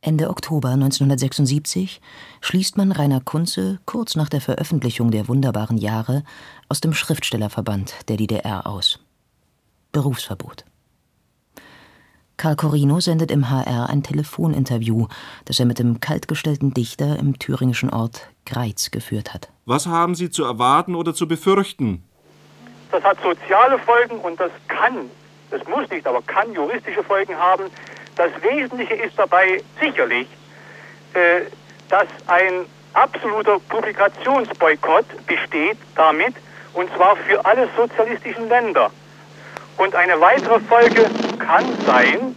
[0.03, 2.03] Ende Oktober 1976
[2.43, 6.25] schließt man Rainer Kunze kurz nach der Veröffentlichung der wunderbaren Jahre
[6.69, 9.01] aus dem Schriftstellerverband der DDR aus.
[9.93, 10.68] Berufsverbot.
[12.39, 15.09] Karl Corino sendet im HR ein Telefoninterview,
[15.45, 19.49] das er mit dem kaltgestellten Dichter im thüringischen Ort Greiz geführt hat.
[19.67, 22.05] Was haben Sie zu erwarten oder zu befürchten?
[22.93, 25.11] Das hat soziale Folgen und das kann,
[25.51, 27.65] das muss nicht, aber kann juristische Folgen haben.
[28.15, 30.29] Das Wesentliche ist dabei sicherlich,
[31.15, 31.41] äh,
[31.89, 36.35] dass ein absoluter Publikationsboykott besteht damit,
[36.73, 38.93] und zwar für alle sozialistischen Länder.
[39.79, 41.07] Und eine weitere Folge
[41.39, 42.35] kann sein,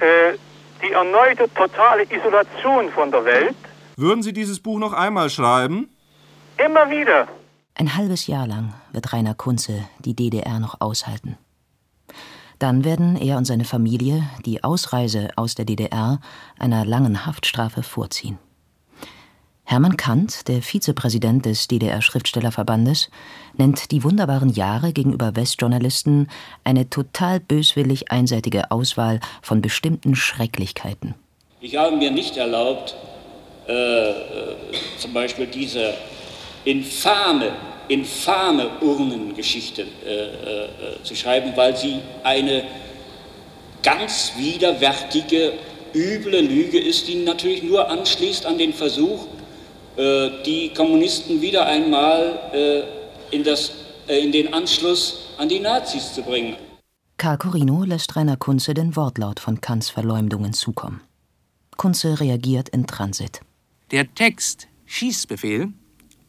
[0.00, 0.36] äh,
[0.82, 3.56] die erneute totale Isolation von der Welt.
[3.96, 5.88] Würden Sie dieses Buch noch einmal schreiben?
[6.56, 7.28] Immer wieder.
[7.74, 11.38] Ein halbes Jahr lang wird Rainer Kunze die DDR noch aushalten.
[12.58, 16.20] Dann werden er und seine Familie die Ausreise aus der DDR
[16.58, 18.38] einer langen Haftstrafe vorziehen.
[19.70, 23.08] Hermann Kant, der Vizepräsident des DDR-Schriftstellerverbandes,
[23.56, 26.28] nennt die wunderbaren Jahre gegenüber Westjournalisten
[26.64, 31.14] eine total böswillig einseitige Auswahl von bestimmten Schrecklichkeiten.
[31.60, 32.96] Ich habe mir nicht erlaubt,
[33.68, 34.14] äh, äh,
[34.98, 35.94] zum Beispiel diese
[36.64, 37.52] infame
[37.86, 42.64] infame Urnengeschichte äh, äh, zu schreiben, weil sie eine
[43.84, 45.52] ganz widerwärtige,
[45.94, 49.39] üble Lüge ist, die natürlich nur anschließt an den Versuch, äh,
[49.96, 53.72] die Kommunisten wieder einmal äh, in, das,
[54.08, 56.56] äh, in den Anschluss an die Nazis zu bringen.
[57.16, 61.02] Karl Corino lässt Rainer Kunze den Wortlaut von Kants Verleumdungen zukommen.
[61.76, 63.40] Kunze reagiert in Transit.
[63.90, 65.72] Der Text Schießbefehl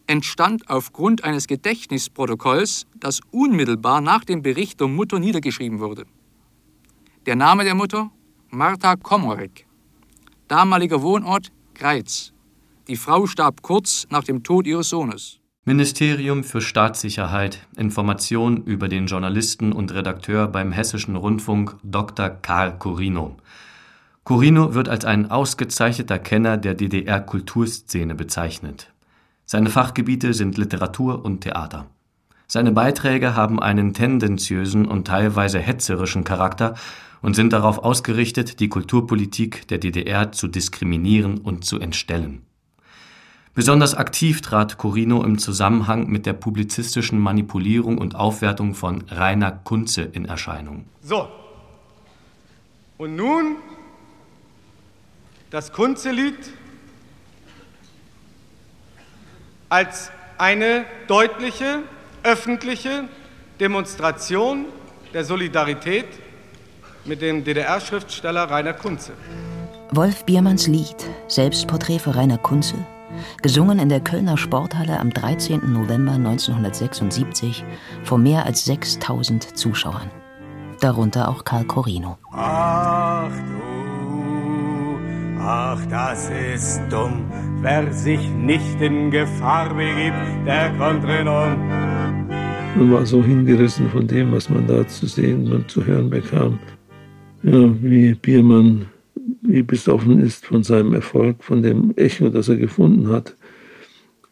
[0.07, 6.05] entstand aufgrund eines Gedächtnisprotokolls, das unmittelbar nach dem Bericht der Mutter niedergeschrieben wurde.
[7.25, 8.11] Der Name der Mutter?
[8.49, 9.65] Martha Komorek.
[10.47, 11.51] Damaliger Wohnort?
[11.73, 12.30] Greiz.
[12.91, 15.39] Die Frau starb kurz nach dem Tod ihres Sohnes.
[15.63, 22.27] Ministerium für Staatssicherheit, Information über den Journalisten und Redakteur beim Hessischen Rundfunk Dr.
[22.27, 23.37] Karl Corino.
[24.25, 28.91] Corino wird als ein ausgezeichneter Kenner der DDR-Kulturszene bezeichnet.
[29.45, 31.87] Seine Fachgebiete sind Literatur und Theater.
[32.45, 36.75] Seine Beiträge haben einen tendenziösen und teilweise hetzerischen Charakter
[37.21, 42.41] und sind darauf ausgerichtet, die Kulturpolitik der DDR zu diskriminieren und zu entstellen.
[43.53, 50.03] Besonders aktiv trat Corino im Zusammenhang mit der publizistischen Manipulierung und Aufwertung von Rainer Kunze
[50.03, 50.85] in Erscheinung.
[51.01, 51.27] So.
[52.97, 53.57] Und nun
[55.49, 56.37] das Kunze-Lied
[59.67, 61.83] als eine deutliche
[62.23, 63.09] öffentliche
[63.59, 64.65] Demonstration
[65.13, 66.07] der Solidarität
[67.03, 69.11] mit dem DDR-Schriftsteller Rainer Kunze.
[69.91, 70.95] Wolf Biermanns Lied
[71.27, 72.75] Selbstporträt für Rainer Kunze,
[73.41, 75.71] gesungen in der Kölner Sporthalle am 13.
[75.71, 77.63] November 1976
[78.03, 80.09] vor mehr als 6000 Zuschauern.
[80.79, 82.17] Darunter auch Karl Corino.
[82.31, 84.97] Ach du,
[85.39, 87.25] ach das ist dumm,
[87.61, 91.81] wer sich nicht in Gefahr begibt, der kommt drin um.
[92.75, 96.57] Man war so hingerissen von dem, was man da zu sehen und zu hören bekam.
[97.43, 98.85] Ja, wie Biermann,
[99.51, 103.35] wie besoffen ist von seinem Erfolg, von dem Echo, das er gefunden hat,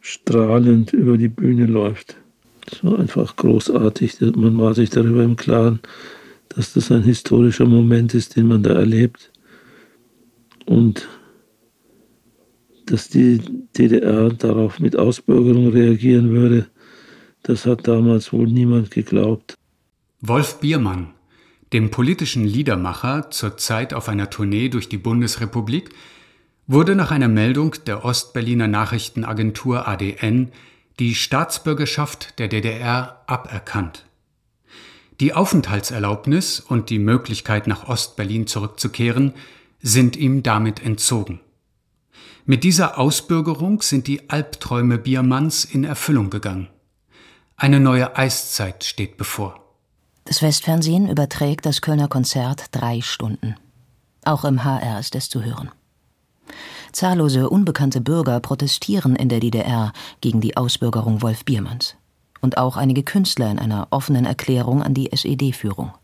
[0.00, 2.16] strahlend über die Bühne läuft.
[2.70, 4.20] Es war einfach großartig.
[4.36, 5.80] Man war sich darüber im Klaren,
[6.48, 9.30] dass das ein historischer Moment ist, den man da erlebt.
[10.66, 11.08] Und
[12.86, 13.40] dass die
[13.76, 16.66] DDR darauf mit Ausbürgerung reagieren würde,
[17.42, 19.54] das hat damals wohl niemand geglaubt.
[20.20, 21.08] Wolf Biermann,
[21.72, 25.90] dem politischen Liedermacher, zurzeit auf einer Tournee durch die Bundesrepublik,
[26.66, 30.52] wurde nach einer Meldung der Ostberliner Nachrichtenagentur ADN
[30.98, 34.04] die Staatsbürgerschaft der DDR aberkannt.
[35.20, 39.34] Die Aufenthaltserlaubnis und die Möglichkeit, nach Ostberlin zurückzukehren,
[39.80, 41.40] sind ihm damit entzogen.
[42.46, 46.68] Mit dieser Ausbürgerung sind die Albträume Biermanns in Erfüllung gegangen.
[47.56, 49.59] Eine neue Eiszeit steht bevor.
[50.30, 53.56] Das Westfernsehen überträgt das Kölner Konzert drei Stunden.
[54.24, 55.72] Auch im HR ist es zu hören.
[56.92, 61.96] Zahllose unbekannte Bürger protestieren in der DDR gegen die Ausbürgerung Wolf Biermanns.
[62.40, 65.94] Und auch einige Künstler in einer offenen Erklärung an die SED-Führung.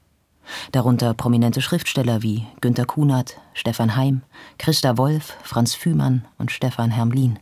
[0.72, 4.22] Darunter prominente Schriftsteller wie Günter Kunert, Stefan Heim,
[4.58, 7.38] Christa Wolf, Franz Fühmann und Stefan Hermlin.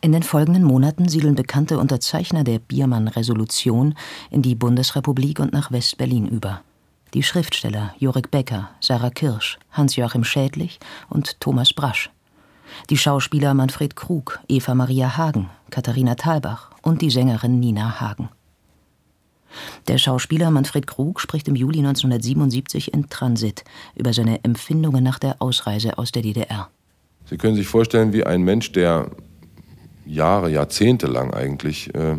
[0.00, 3.94] In den folgenden Monaten siedeln bekannte Unterzeichner der Biermann-Resolution
[4.30, 6.62] in die Bundesrepublik und nach West-Berlin über.
[7.14, 12.10] Die Schriftsteller Jorik Becker, Sarah Kirsch, Hans-Joachim Schädlich und Thomas Brasch.
[12.90, 18.28] Die Schauspieler Manfred Krug, Eva Maria Hagen, Katharina Thalbach und die Sängerin Nina Hagen.
[19.86, 25.40] Der Schauspieler Manfred Krug spricht im Juli 1977 in Transit über seine Empfindungen nach der
[25.40, 26.68] Ausreise aus der DDR.
[27.24, 29.10] Sie können sich vorstellen, wie ein Mensch, der
[30.08, 32.16] Jahre, Jahrzehnte lang eigentlich äh,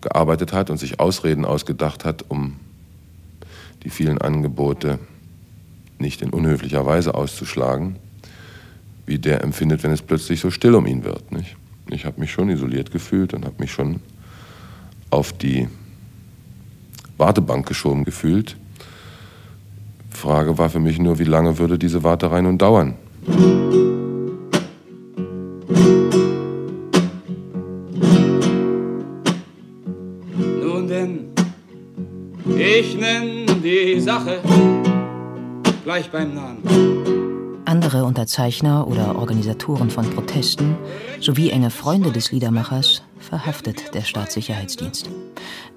[0.00, 2.56] gearbeitet hat und sich Ausreden ausgedacht hat, um
[3.82, 4.98] die vielen Angebote
[5.98, 7.96] nicht in unhöflicher Weise auszuschlagen,
[9.06, 11.32] wie der empfindet, wenn es plötzlich so still um ihn wird.
[11.32, 11.56] Nicht?
[11.90, 14.00] Ich habe mich schon isoliert gefühlt und habe mich schon
[15.10, 15.68] auf die
[17.18, 18.56] Wartebank geschoben gefühlt.
[20.10, 22.94] Frage war für mich nur, wie lange würde diese Warterei nun dauern?
[34.10, 34.40] Sache
[35.84, 37.62] gleich beim Namen.
[37.64, 40.76] Andere Unterzeichner oder Organisatoren von Protesten
[41.20, 45.08] sowie enge Freunde des Liedermachers verhaftet der Staatssicherheitsdienst.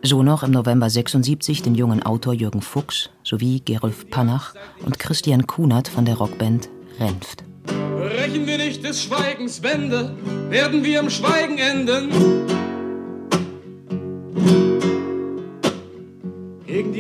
[0.01, 5.45] So noch im November 76 den jungen Autor Jürgen Fuchs sowie Gerulf Panach und Christian
[5.45, 6.69] Kunert von der Rockband
[6.99, 7.43] Renft.
[7.67, 10.11] Brechen wir nicht des Schweigens Wände,
[10.49, 12.09] werden wir im Schweigen enden.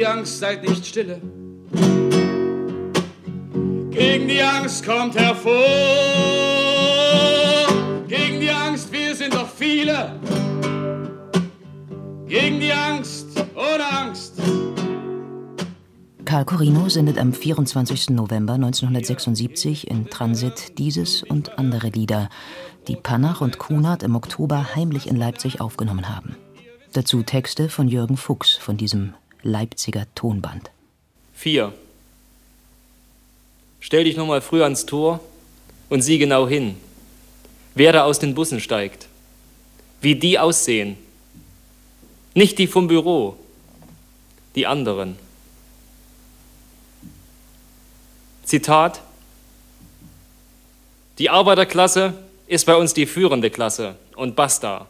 [0.05, 1.21] Angst seid nicht stille.
[3.91, 5.53] Gegen die Angst kommt hervor.
[8.07, 10.19] Gegen die Angst, wir sind doch viele.
[12.27, 14.41] Gegen die Angst, ohne Angst.
[16.25, 18.09] Karl Corino sendet am 24.
[18.09, 22.29] November 1976 in Transit dieses und andere Lieder,
[22.87, 26.35] die Panach und Kunert im Oktober heimlich in Leipzig aufgenommen haben.
[26.93, 29.13] Dazu Texte von Jürgen Fuchs von diesem
[29.43, 30.71] Leipziger Tonband.
[31.33, 31.73] 4.
[33.81, 35.19] Stell dich nochmal früh ans Tor
[35.89, 36.77] und sieh genau hin,
[37.75, 39.07] wer da aus den Bussen steigt,
[39.99, 40.97] wie die aussehen.
[42.33, 43.37] Nicht die vom Büro,
[44.55, 45.17] die anderen.
[48.45, 49.01] Zitat
[51.17, 52.13] Die Arbeiterklasse
[52.47, 54.87] ist bei uns die führende Klasse und basta.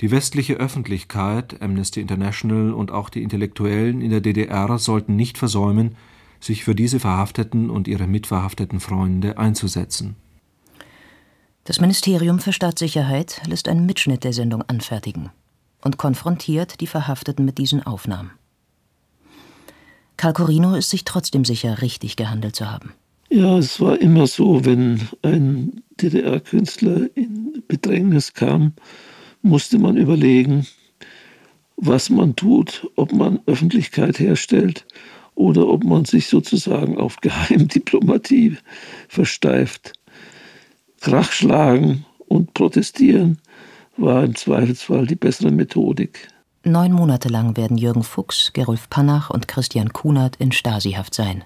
[0.00, 5.96] Die westliche Öffentlichkeit, Amnesty International und auch die Intellektuellen in der DDR sollten nicht versäumen,
[6.38, 10.16] sich für diese Verhafteten und ihre mitverhafteten Freunde einzusetzen.
[11.64, 15.30] Das Ministerium für Staatssicherheit lässt einen Mitschnitt der Sendung anfertigen
[15.82, 18.32] und konfrontiert die Verhafteten mit diesen Aufnahmen.
[20.16, 22.92] Karl Corino ist sich trotzdem sicher, richtig gehandelt zu haben.
[23.28, 28.74] Ja, es war immer so, wenn ein DDR-Künstler in Bedrängnis kam,
[29.46, 30.66] musste man überlegen,
[31.76, 34.86] was man tut, ob man Öffentlichkeit herstellt
[35.34, 38.56] oder ob man sich sozusagen auf Geheimdiplomatie
[39.08, 39.92] versteift.
[41.00, 43.38] Krach schlagen und protestieren
[43.96, 46.28] war im Zweifelsfall die bessere Methodik.
[46.64, 51.44] Neun Monate lang werden Jürgen Fuchs, Gerulf Panach und Christian Kunert in Stasihaft sein,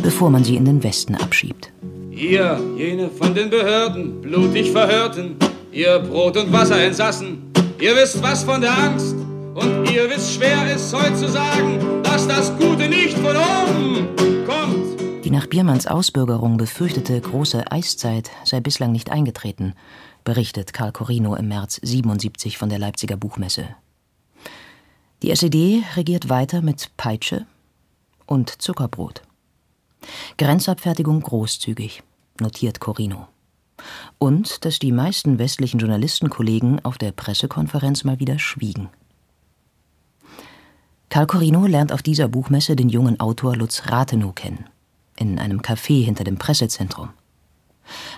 [0.00, 1.72] bevor man sie in den Westen abschiebt.
[2.12, 5.36] Ihr, jene von den Behörden, blutig Verhörten,
[5.74, 7.50] ihr Brot- und Wasserentsassen,
[7.80, 9.16] ihr wisst was von der Angst
[9.54, 14.08] und ihr wisst schwer es heute zu sagen, dass das Gute nicht von oben
[14.46, 15.24] kommt.
[15.24, 19.74] Die nach Biermanns Ausbürgerung befürchtete große Eiszeit sei bislang nicht eingetreten,
[20.22, 23.68] berichtet Karl Corino im März 77 von der Leipziger Buchmesse.
[25.22, 27.46] Die SED regiert weiter mit Peitsche
[28.26, 29.22] und Zuckerbrot.
[30.38, 32.02] Grenzabfertigung großzügig,
[32.38, 33.26] notiert Corino.
[34.18, 38.88] Und dass die meisten westlichen Journalistenkollegen auf der Pressekonferenz mal wieder schwiegen.
[41.08, 44.66] Karl Corino lernt auf dieser Buchmesse den jungen Autor Lutz Rathenow kennen,
[45.16, 47.10] in einem Café hinter dem Pressezentrum.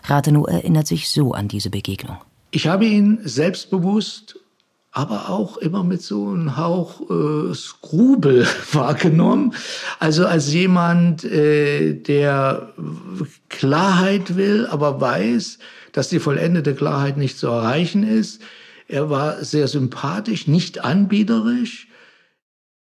[0.05, 2.17] Rathenow erinnert sich so an diese Begegnung.
[2.53, 4.39] Ich habe ihn selbstbewusst
[4.97, 9.53] aber auch immer mit so einem Hauch äh, Skrubel wahrgenommen.
[9.99, 12.73] Also als jemand, äh, der
[13.51, 15.59] Klarheit will, aber weiß,
[15.93, 18.41] dass die vollendete Klarheit nicht zu erreichen ist.
[18.89, 21.89] Er war sehr sympathisch, nicht anbiederisch.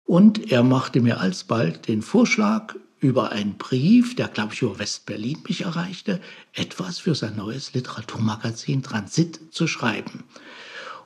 [0.04, 5.38] Und er machte mir alsbald den Vorschlag, über einen Brief, der, glaube ich, über Westberlin
[5.48, 6.20] mich erreichte,
[6.52, 10.22] etwas für sein neues Literaturmagazin Transit zu schreiben.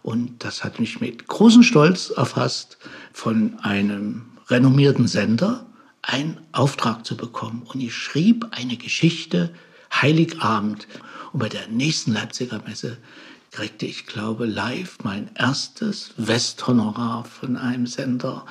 [0.08, 2.78] Und das hat mich mit großem Stolz erfasst,
[3.12, 5.66] von einem renommierten Sender
[6.00, 7.62] einen Auftrag zu bekommen.
[7.66, 9.52] Und ich schrieb eine Geschichte
[9.92, 10.88] Heiligabend.
[11.34, 12.96] Und bei der nächsten Leipziger Messe
[13.50, 18.46] kriegte ich, glaube live mein erstes Westhonorar von einem Sender.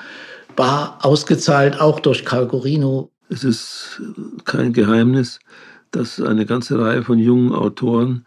[0.56, 3.10] War ausgezahlt, auch durch Calgorino.
[3.30, 4.00] Es ist
[4.44, 5.40] kein Geheimnis,
[5.90, 8.24] dass eine ganze Reihe von jungen Autoren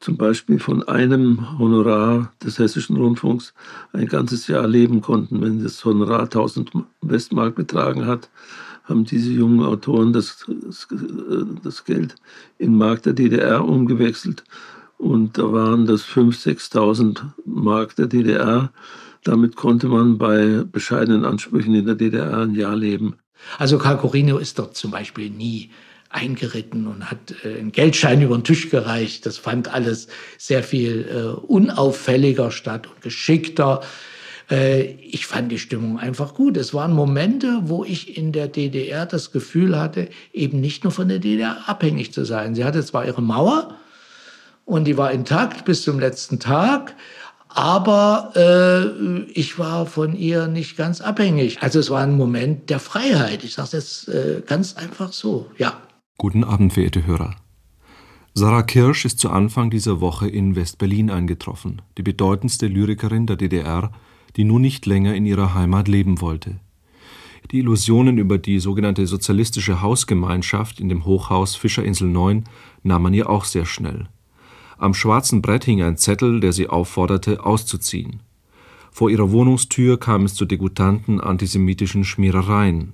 [0.00, 3.52] zum Beispiel von einem Honorar des Hessischen Rundfunks
[3.92, 5.42] ein ganzes Jahr leben konnten.
[5.42, 6.72] Wenn das Honorar 1000
[7.02, 8.30] Westmark betragen hat,
[8.84, 10.46] haben diese jungen Autoren das,
[11.62, 12.16] das, Geld
[12.58, 14.42] in Mark der DDR umgewechselt.
[14.96, 18.72] Und da waren das 5.000, 6.000 Mark der DDR.
[19.22, 23.16] Damit konnte man bei bescheidenen Ansprüchen in der DDR ein Jahr leben.
[23.58, 25.70] Also Karl Corino ist dort zum Beispiel nie
[26.10, 29.24] eingeritten und hat äh, einen Geldschein über den Tisch gereicht.
[29.26, 30.08] Das fand alles
[30.38, 33.80] sehr viel äh, unauffälliger statt und geschickter.
[34.50, 36.56] Äh, ich fand die Stimmung einfach gut.
[36.56, 41.08] Es waren Momente, wo ich in der DDR das Gefühl hatte, eben nicht nur von
[41.08, 42.54] der DDR abhängig zu sein.
[42.54, 43.76] Sie hatte zwar ihre Mauer
[44.64, 46.96] und die war intakt bis zum letzten Tag,
[47.48, 51.62] aber äh, ich war von ihr nicht ganz abhängig.
[51.62, 53.44] Also es war ein Moment der Freiheit.
[53.44, 55.80] Ich sage es jetzt äh, ganz einfach so, ja.
[56.20, 57.34] Guten Abend, verehrte Hörer.
[58.34, 63.90] Sarah Kirsch ist zu Anfang dieser Woche in West-Berlin eingetroffen, die bedeutendste Lyrikerin der DDR,
[64.36, 66.60] die nun nicht länger in ihrer Heimat leben wollte.
[67.50, 72.44] Die Illusionen über die sogenannte sozialistische Hausgemeinschaft in dem Hochhaus Fischerinsel 9
[72.82, 74.06] nahm man ihr auch sehr schnell.
[74.76, 78.20] Am schwarzen Brett hing ein Zettel, der sie aufforderte, auszuziehen.
[78.92, 82.92] Vor ihrer Wohnungstür kam es zu degutanten antisemitischen Schmierereien.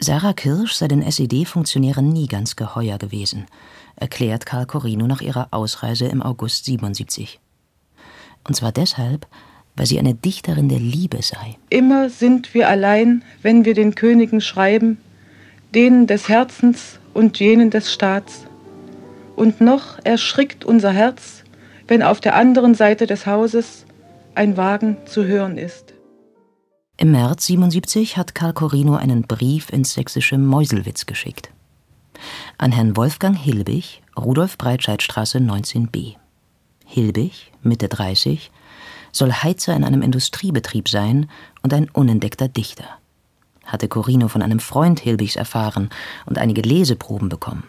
[0.00, 3.46] Sarah Kirsch sei den SED-Funktionären nie ganz geheuer gewesen,
[3.96, 7.38] erklärt Karl Corino nach ihrer Ausreise im August 77.
[8.46, 9.26] Und zwar deshalb,
[9.76, 11.56] weil sie eine Dichterin der Liebe sei.
[11.70, 14.98] Immer sind wir allein, wenn wir den Königen schreiben,
[15.74, 18.46] denen des Herzens und jenen des Staats.
[19.36, 21.44] Und noch erschrickt unser Herz,
[21.88, 23.84] wenn auf der anderen Seite des Hauses
[24.34, 25.93] ein Wagen zu hören ist.
[26.96, 31.50] Im März 77 hat Karl Corino einen Brief ins sächsische Meuselwitz geschickt.
[32.56, 36.14] An Herrn Wolfgang Hilbig, Rudolf Breitscheidstraße 19b.
[36.86, 38.52] Hilbig, Mitte 30,
[39.10, 41.28] soll Heizer in einem Industriebetrieb sein
[41.62, 42.84] und ein unentdeckter Dichter.
[43.64, 45.90] Hatte Corino von einem Freund Hilbigs erfahren
[46.26, 47.64] und einige Leseproben bekommen.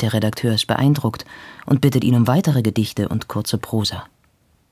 [0.00, 1.26] Der Redakteur ist beeindruckt
[1.66, 4.04] und bittet ihn um weitere Gedichte und kurze Prosa.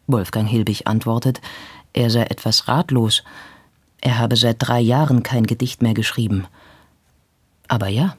[0.06, 1.42] Wolfgang Hilbig antwortet,
[1.92, 3.24] er sei etwas ratlos,
[4.00, 6.46] er habe seit drei Jahren kein Gedicht mehr geschrieben.
[7.66, 8.14] Aber ja,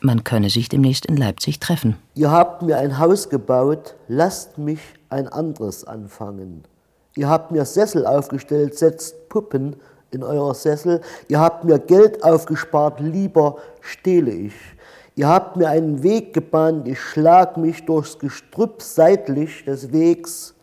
[0.00, 1.96] man könne sich demnächst in Leipzig treffen.
[2.14, 6.64] Ihr habt mir ein Haus gebaut, lasst mich ein anderes anfangen.
[7.16, 9.76] Ihr habt mir Sessel aufgestellt, setzt Puppen
[10.12, 11.00] in euer Sessel.
[11.28, 14.54] Ihr habt mir Geld aufgespart, lieber stehle ich.
[15.16, 20.54] Ihr habt mir einen Weg gebahnt, ich schlag mich durchs Gestrüpp seitlich des Wegs.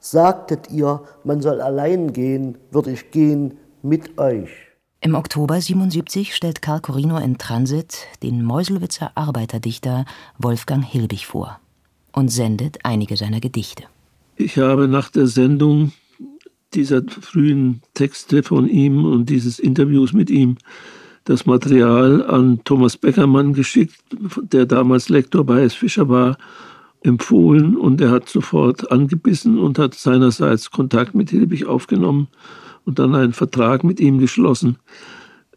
[0.00, 4.50] Sagtet ihr, man soll allein gehen, würde ich gehen mit euch.
[5.02, 10.04] Im Oktober 77 stellt Karl Corino in Transit den Meuselwitzer Arbeiterdichter
[10.38, 11.58] Wolfgang Hilbig vor
[12.12, 13.84] und sendet einige seiner Gedichte.
[14.36, 15.92] Ich habe nach der Sendung
[16.74, 20.58] dieser frühen Texte von ihm und dieses Interviews mit ihm
[21.24, 23.96] das Material an Thomas Beckermann geschickt,
[24.42, 25.74] der damals Lektor bei S.
[25.74, 26.36] Fischer war,
[27.02, 32.28] empfohlen und er hat sofort angebissen und hat seinerseits Kontakt mit Hilbig aufgenommen
[32.84, 34.76] und dann einen Vertrag mit ihm geschlossen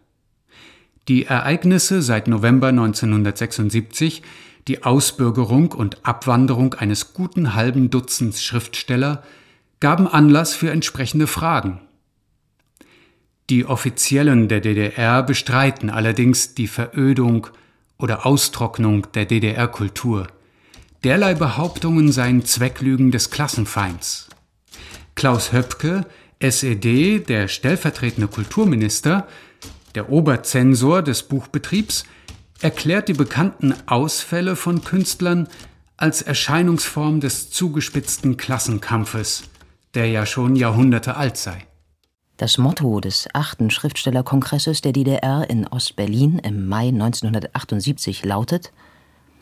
[1.08, 4.22] Die Ereignisse seit November 1976,
[4.68, 9.22] die Ausbürgerung und Abwanderung eines guten halben Dutzends Schriftsteller,
[9.80, 11.80] gaben Anlass für entsprechende Fragen.
[13.48, 17.48] Die Offiziellen der DDR bestreiten allerdings die Verödung
[17.98, 20.28] oder Austrocknung der DDR-Kultur.
[21.02, 24.28] Derlei Behauptungen seien Zwecklügen des Klassenfeinds.
[25.16, 26.06] Klaus Höpke,
[26.38, 29.26] SED, der stellvertretende Kulturminister,
[29.94, 32.04] der Oberzensor des Buchbetriebs,
[32.60, 35.48] erklärt die bekannten Ausfälle von Künstlern
[35.96, 39.44] als Erscheinungsform des zugespitzten Klassenkampfes,
[39.94, 41.66] der ja schon Jahrhunderte alt sei.
[42.36, 48.72] Das Motto des achten Schriftstellerkongresses der DDR in Ostberlin im Mai 1978 lautet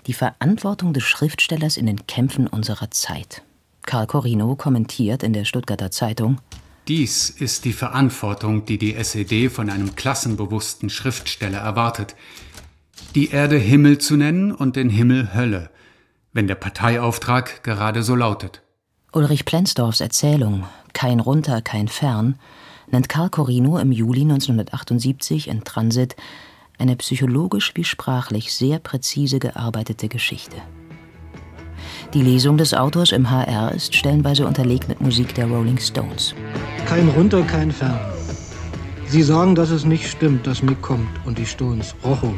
[0.09, 3.42] die Verantwortung des Schriftstellers in den Kämpfen unserer Zeit.
[3.86, 6.40] Karl Corino kommentiert in der Stuttgarter Zeitung
[6.89, 12.16] Dies ist die Verantwortung, die die SED von einem klassenbewussten Schriftsteller erwartet.
[13.14, 15.70] Die Erde Himmel zu nennen und den Himmel Hölle,
[16.32, 18.62] wenn der Parteiauftrag gerade so lautet.
[19.12, 20.64] Ulrich Plenzdorfs Erzählung
[20.95, 22.39] Kein runter, kein fern
[22.91, 26.16] nennt Karl Corino im Juli 1978 in Transit
[26.78, 30.57] eine psychologisch wie sprachlich sehr präzise gearbeitete Geschichte.
[32.14, 36.34] Die Lesung des Autors im HR ist stellenweise unterlegt mit Musik der Rolling Stones.
[36.86, 38.00] Kein runter, kein fern.
[39.06, 41.94] Sie sagen, dass es nicht stimmt, dass Mick kommt und die Stones.
[42.02, 42.32] Rocho.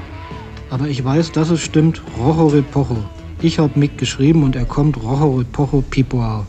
[0.71, 2.03] Aber ich weiß, dass es stimmt.
[2.19, 2.97] Rocho Repocho.
[3.43, 4.97] Ich habe Mick geschrieben und er kommt.
[4.97, 6.47] Rocho Repocho Pipoao.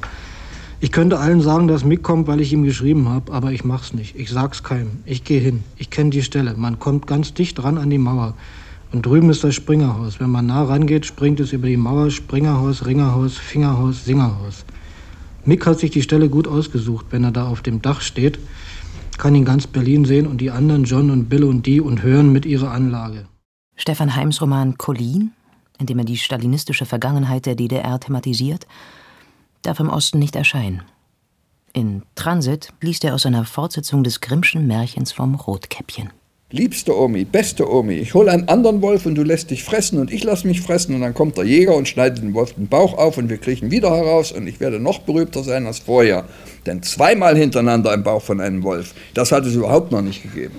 [0.80, 3.94] Ich könnte allen sagen, dass Mick kommt, weil ich ihm geschrieben habe, aber ich mach's
[3.94, 4.16] nicht.
[4.16, 5.04] Ich sag's keinem.
[5.06, 5.64] Ich gehe hin.
[5.78, 6.56] Ich kenne die Stelle.
[6.58, 8.34] Man kommt ganz dicht ran an die Mauer.
[8.92, 10.20] Und drüben ist das Springerhaus.
[10.20, 12.12] Wenn man nah rangeht, springt es über die Mauer.
[12.12, 14.66] Springerhaus, Ringerhaus, Fingerhaus, Singerhaus.
[15.46, 17.08] Mick hat sich die Stelle gut ausgesucht.
[17.10, 18.38] Wenn er da auf dem Dach steht,
[19.18, 22.32] kann ihn ganz Berlin sehen und die anderen John und Bill und die und hören
[22.32, 23.28] mit ihrer Anlage.
[23.76, 25.32] Stefan Heims Roman Colin,
[25.80, 28.68] in dem er die stalinistische Vergangenheit der DDR thematisiert,
[29.62, 30.84] darf im Osten nicht erscheinen.
[31.74, 36.10] In Transit liest er aus einer Fortsetzung des Grimmschen Märchens vom Rotkäppchen.
[36.54, 40.12] Liebste Omi, beste Omi, ich hole einen anderen Wolf und du lässt dich fressen und
[40.12, 42.98] ich lass mich fressen und dann kommt der Jäger und schneidet dem Wolf den Bauch
[42.98, 46.26] auf und wir kriechen wieder heraus und ich werde noch berühmter sein als vorher.
[46.66, 50.56] Denn zweimal hintereinander im Bauch von einem Wolf, das hat es überhaupt noch nicht gegeben.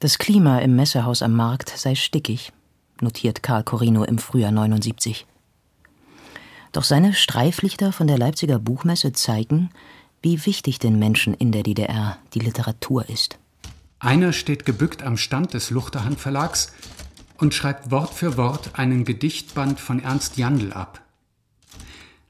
[0.00, 2.52] Das Klima im Messehaus am Markt sei stickig,
[3.00, 5.26] notiert Karl Corino im Frühjahr 79.
[6.72, 9.70] Doch seine Streiflichter von der Leipziger Buchmesse zeigen,
[10.20, 13.39] wie wichtig den Menschen in der DDR die Literatur ist.
[14.00, 16.72] Einer steht gebückt am Stand des Luchterhand Verlags
[17.36, 21.02] und schreibt Wort für Wort einen Gedichtband von Ernst Jandl ab.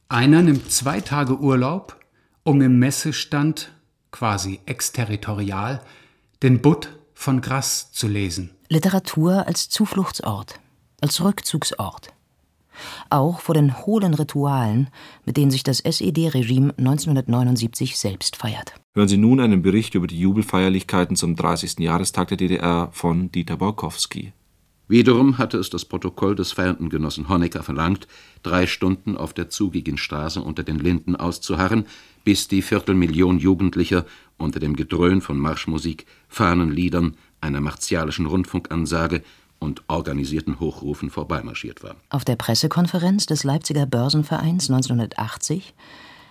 [0.08, 1.96] Einer nimmt zwei Tage Urlaub,
[2.42, 3.72] um im Messestand,
[4.10, 5.80] quasi exterritorial,
[6.42, 8.50] den Butt von Grass zu lesen.
[8.68, 10.58] Literatur als Zufluchtsort,
[11.00, 12.12] als Rückzugsort
[13.10, 14.88] auch vor den hohlen Ritualen,
[15.24, 18.74] mit denen sich das SED-Regime 1979 selbst feiert.
[18.94, 21.78] Hören Sie nun einen Bericht über die Jubelfeierlichkeiten zum 30.
[21.78, 24.32] Jahrestag der DDR von Dieter Borkowski.
[24.90, 28.08] Wiederum hatte es das Protokoll des feiernden Genossen Honecker verlangt,
[28.42, 31.86] drei Stunden auf der zugigen Straße unter den Linden auszuharren,
[32.24, 34.04] bis die Viertelmillion Jugendlicher
[34.36, 39.22] unter dem Gedröhn von Marschmusik, Fahnenliedern, einer martialischen Rundfunkansage
[39.60, 41.94] und organisierten Hochrufen vorbeimarschiert war.
[42.08, 45.74] Auf der Pressekonferenz des Leipziger Börsenvereins 1980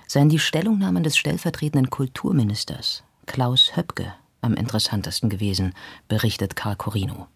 [0.08, 5.74] seien die Stellungnahmen des stellvertretenden Kulturministers Klaus Höpke am interessantesten gewesen,
[6.08, 7.28] berichtet Karl Corino.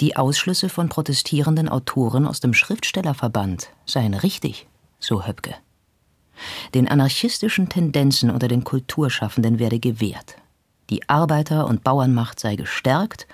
[0.00, 4.66] Die Ausschlüsse von protestierenden Autoren aus dem Schriftstellerverband seien richtig,
[4.98, 5.54] so Höpke.
[6.72, 10.36] Den anarchistischen Tendenzen unter den Kulturschaffenden werde gewehrt.
[10.88, 13.26] Die Arbeiter- und Bauernmacht sei gestärkt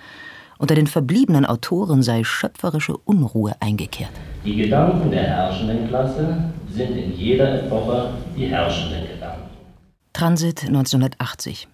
[0.59, 4.13] unter den verbliebenen Autoren sei schöpferische Unruhe eingekehrt.
[4.45, 9.43] Die Gedanken der herrschenden Klasse sind in jeder Epoche die herrschenden Gedanken.
[10.13, 11.69] Transit 1980.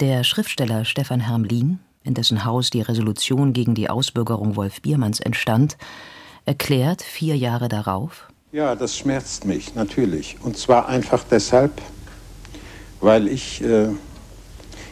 [0.00, 5.76] Der Schriftsteller Stefan Hermlin, in dessen Haus die Resolution gegen die Ausbürgerung Wolf Biermanns entstand,
[6.44, 10.36] erklärt vier Jahre darauf: Ja, das schmerzt mich natürlich.
[10.42, 11.72] Und zwar einfach deshalb,
[13.00, 13.88] weil ich, äh,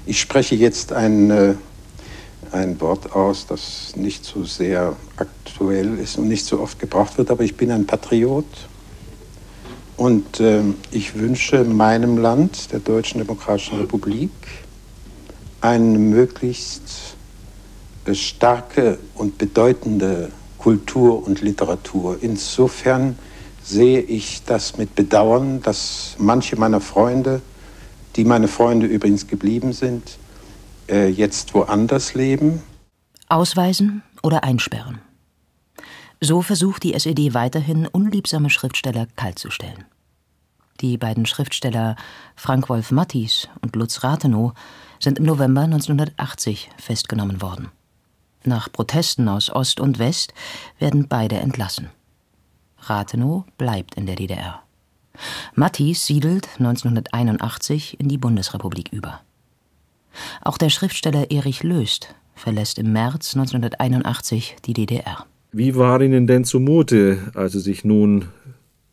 [0.07, 1.31] ich spreche jetzt ein.
[1.31, 1.55] Äh,
[2.55, 7.31] ein Wort aus, das nicht so sehr aktuell ist und nicht so oft gebraucht wird,
[7.31, 8.47] aber ich bin ein Patriot
[9.97, 14.31] und äh, ich wünsche meinem Land, der Deutschen Demokratischen Republik,
[15.61, 17.17] eine möglichst
[18.07, 22.19] äh, starke und bedeutende Kultur und Literatur.
[22.21, 23.19] Insofern
[23.63, 27.41] sehe ich das mit Bedauern, dass manche meiner Freunde,
[28.17, 30.19] die meine Freunde übrigens geblieben sind,
[30.89, 32.63] äh, jetzt woanders leben?
[33.29, 35.01] Ausweisen oder einsperren.
[36.21, 39.85] So versucht die SED weiterhin, unliebsame Schriftsteller kaltzustellen.
[40.81, 41.97] Die beiden Schriftsteller
[42.35, 44.53] Frank Wolf Mattis und Lutz Rathenow
[44.99, 47.71] sind im November 1980 festgenommen worden.
[48.45, 50.35] Nach Protesten aus Ost und West
[50.79, 51.91] werden beide entlassen.
[52.79, 54.63] Rathenow bleibt in der DDR.
[55.55, 59.21] Mattis siedelt 1981 in die Bundesrepublik über.
[60.43, 65.27] Auch der Schriftsteller Erich Löst verlässt im März 1981 die DDR.
[65.53, 68.27] Wie war Ihnen denn zumute, als Sie sich nun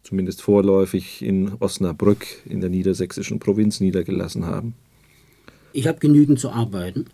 [0.04, 4.76] zumindest vorläufig in Osnabrück in der niedersächsischen Provinz niedergelassen haben?
[5.74, 7.06] Ich habe genügend zu arbeiten.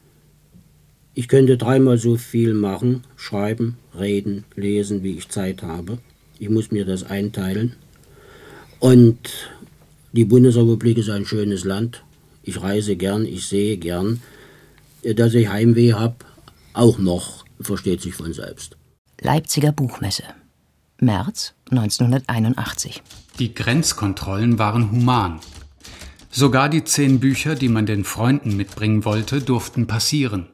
[1.13, 5.99] Ich könnte dreimal so viel machen, schreiben, reden, lesen, wie ich Zeit habe.
[6.39, 7.75] Ich muss mir das einteilen.
[8.79, 9.17] Und
[10.11, 12.03] die Bundesrepublik ist ein schönes Land
[12.47, 14.21] ich reise gern, ich sehe gern.
[15.01, 16.17] Äh, dass ich Heimweh habe,
[16.73, 18.77] auch noch, versteht sich von selbst.
[19.19, 20.23] Leipziger Buchmesse.
[20.99, 23.01] März 1981.
[23.39, 25.39] Die Grenzkontrollen waren human.
[26.29, 30.47] Sogar die zehn Bücher, die man den Freunden mitbringen wollte, durften passieren.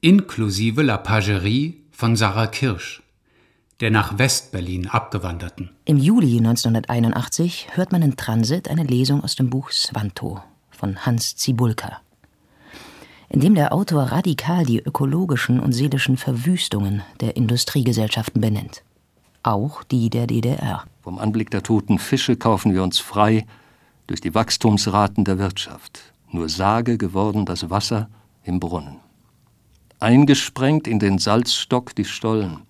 [0.00, 3.02] Inklusive La Pagerie von Sarah Kirsch,
[3.80, 5.70] der nach Westberlin abgewanderten.
[5.84, 10.40] Im Juli 1981 hört man in Transit eine Lesung aus dem Buch Svanto
[10.78, 12.00] von Hans Zibulka,
[13.28, 18.84] in dem der Autor radikal die ökologischen und seelischen Verwüstungen der Industriegesellschaften benennt.
[19.42, 20.84] Auch die der DDR.
[21.02, 23.44] Vom Anblick der toten Fische kaufen wir uns frei
[24.06, 26.12] durch die Wachstumsraten der Wirtschaft.
[26.30, 28.08] Nur sage geworden das Wasser
[28.44, 28.98] im Brunnen.
[29.98, 32.60] Eingesprengt in den Salzstock die Stollen.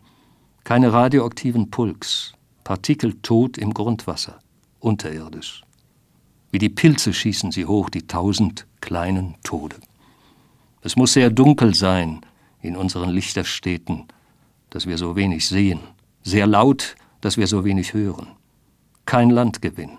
[0.65, 2.33] Keine radioaktiven Pulks.
[2.65, 4.39] Partikel tot im Grundwasser.
[4.81, 5.63] Unterirdisch.
[6.51, 9.77] Wie die Pilze schießen sie hoch, die tausend kleinen Tode.
[10.83, 12.21] Es muss sehr dunkel sein
[12.63, 14.05] in unseren Lichterstädten,
[14.71, 15.81] dass wir so wenig sehen.
[16.23, 18.29] Sehr laut, dass wir so wenig hören.
[19.05, 19.99] Kein Landgewinn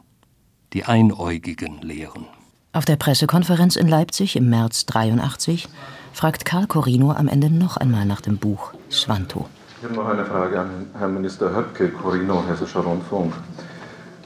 [0.74, 2.26] die Einäugigen lehren.
[2.74, 5.68] Auf der Pressekonferenz in Leipzig im März 83
[6.14, 9.48] fragt Karl Corino am Ende noch einmal nach dem Buch Svanto.
[9.80, 13.34] Ich habe noch eine Frage an Herrn Minister Höpke, Corino, Hessischer Rundfunk.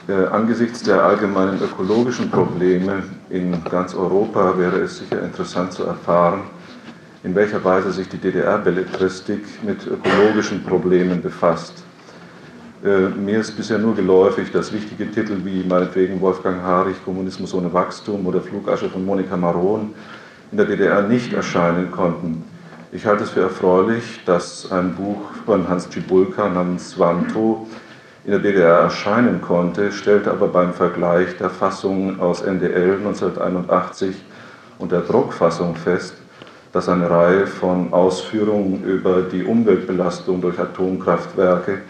[0.06, 6.42] Äh, angesichts der allgemeinen ökologischen Probleme in ganz Europa wäre es sicher interessant zu erfahren,
[7.22, 11.84] in welcher Weise sich die DDR-Belletristik mit ökologischen Problemen befasst.
[12.84, 17.72] Äh, mir ist bisher nur geläufig, dass wichtige Titel wie meinetwegen Wolfgang Harich, Kommunismus ohne
[17.72, 19.94] Wachstum oder Flugasche von Monika Maron
[20.50, 22.44] in der DDR nicht erscheinen konnten.
[22.92, 27.66] Ich halte es für erfreulich, dass ein Buch von Hans Cibulka namens Wanto
[28.24, 34.16] in der DDR erscheinen konnte, stellte aber beim Vergleich der Fassung aus NDL 1981
[34.78, 36.14] und der Druckfassung fest,
[36.72, 41.82] dass eine Reihe von Ausführungen über die Umweltbelastung durch Atomkraftwerke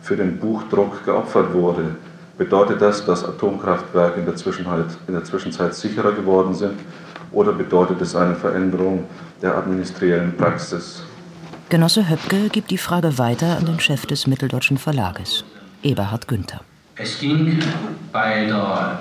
[0.00, 1.96] für den Buchdruck geopfert wurde.
[2.38, 4.34] Bedeutet das, dass Atomkraftwerke in der,
[5.06, 6.78] in der Zwischenzeit sicherer geworden sind
[7.32, 9.04] oder bedeutet es eine Veränderung
[9.42, 11.02] der administriellen Praxis?
[11.68, 15.44] Genosse Höpke gibt die Frage weiter an den Chef des Mitteldeutschen Verlages,
[15.82, 16.60] Eberhard Günther.
[16.96, 17.58] Es ging
[18.12, 19.00] bei der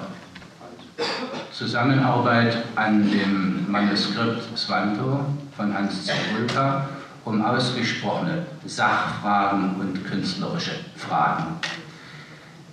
[1.52, 5.26] Zusammenarbeit an dem Manuskript Svanto
[5.56, 6.90] von Hans Zerulka
[7.26, 11.56] um ausgesprochene Sachfragen und künstlerische Fragen.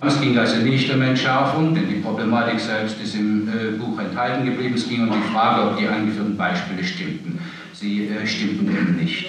[0.01, 4.45] Es ging also nicht um Entschärfung, denn die Problematik selbst ist im äh, Buch enthalten
[4.45, 4.75] geblieben.
[4.75, 7.39] Es ging um die Frage, ob die angeführten Beispiele stimmten.
[7.73, 9.27] Sie äh, stimmten eben nicht.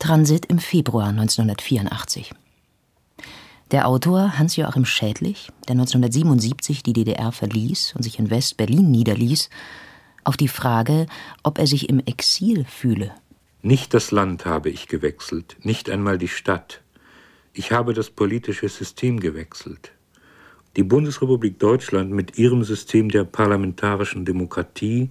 [0.00, 2.32] Transit im Februar 1984.
[3.70, 9.48] Der Autor Hans-Joachim Schädlich, der 1977 die DDR verließ und sich in West-Berlin niederließ,
[10.24, 11.06] auf die Frage,
[11.42, 13.12] ob er sich im Exil fühle,
[13.62, 16.80] nicht das Land habe ich gewechselt, nicht einmal die Stadt.
[17.52, 19.92] Ich habe das politische System gewechselt.
[20.76, 25.10] Die Bundesrepublik Deutschland mit ihrem System der parlamentarischen Demokratie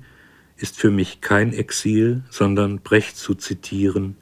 [0.57, 4.17] ist für mich kein Exil, sondern Brecht zu zitieren,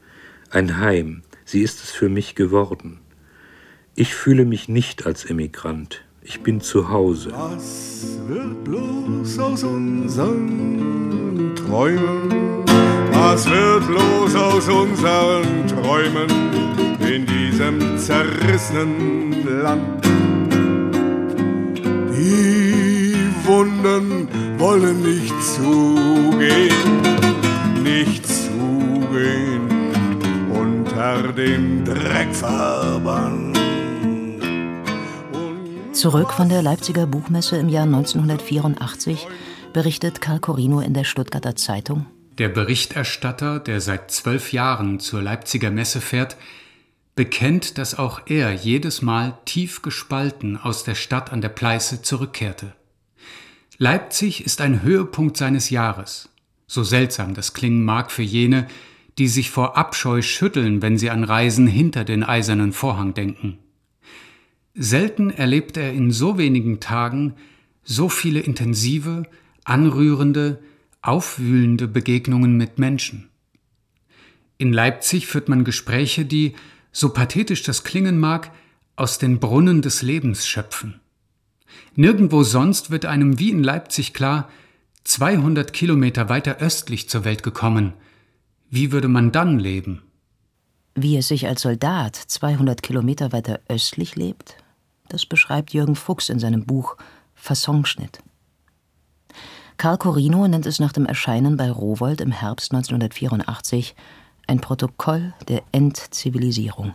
[0.50, 1.22] ein Heim.
[1.46, 3.00] Sie ist es für mich geworden.
[4.00, 6.02] Ich fühle mich nicht als Emigrant.
[6.22, 7.32] Ich bin zu Hause.
[7.32, 12.62] Was wird bloß aus unseren Träumen?
[13.10, 16.28] Was wird los aus unseren Träumen
[17.00, 20.04] in diesem zerrissenen Land?
[22.16, 24.28] Die Wunden
[24.58, 27.02] wollen nicht zugehen,
[27.82, 29.68] nicht zugehen
[30.54, 33.57] unter dem Dreckverband.
[35.98, 39.26] Zurück von der Leipziger Buchmesse im Jahr 1984
[39.72, 42.06] berichtet Karl Corino in der Stuttgarter Zeitung.
[42.38, 46.36] Der Berichterstatter, der seit zwölf Jahren zur Leipziger Messe fährt,
[47.16, 52.74] bekennt, dass auch er jedes Mal tief gespalten aus der Stadt an der Pleiße zurückkehrte.
[53.76, 56.28] Leipzig ist ein Höhepunkt seines Jahres.
[56.68, 58.68] So seltsam das klingen mag für jene,
[59.18, 63.58] die sich vor Abscheu schütteln, wenn sie an Reisen hinter den eisernen Vorhang denken.
[64.80, 67.34] Selten erlebt er in so wenigen Tagen
[67.82, 69.24] so viele intensive,
[69.64, 70.60] anrührende,
[71.02, 73.28] aufwühlende Begegnungen mit Menschen.
[74.56, 76.54] In Leipzig führt man Gespräche, die,
[76.92, 78.52] so pathetisch das klingen mag,
[78.94, 81.00] aus den Brunnen des Lebens schöpfen.
[81.96, 84.48] Nirgendwo sonst wird einem wie in Leipzig klar,
[85.02, 87.94] 200 Kilometer weiter östlich zur Welt gekommen.
[88.70, 90.02] Wie würde man dann leben?
[90.94, 94.56] Wie es sich als Soldat 200 Kilometer weiter östlich lebt,
[95.08, 96.96] das beschreibt Jürgen Fuchs in seinem Buch
[97.34, 98.20] Fassonschnitt.
[99.76, 103.94] Karl Corino nennt es nach dem Erscheinen bei Rowold im Herbst 1984
[104.48, 106.94] ein Protokoll der Entzivilisierung.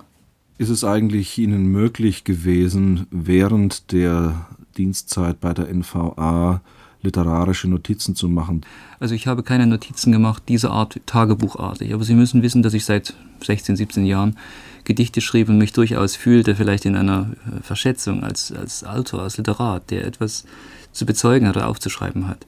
[0.57, 4.47] Ist es eigentlich Ihnen möglich gewesen, während der
[4.77, 6.61] Dienstzeit bei der NVA
[7.03, 8.61] literarische Notizen zu machen.
[8.99, 11.93] Also ich habe keine Notizen gemacht, dieser Art tagebuchartig.
[11.93, 14.37] Aber Sie müssen wissen, dass ich seit 16, 17 Jahren
[14.85, 19.37] Gedichte schrieb und mich durchaus fühlte, vielleicht in einer äh, Verschätzung als, als Autor, als
[19.37, 20.45] Literat, der etwas
[20.91, 22.45] zu bezeugen hat oder aufzuschreiben hat.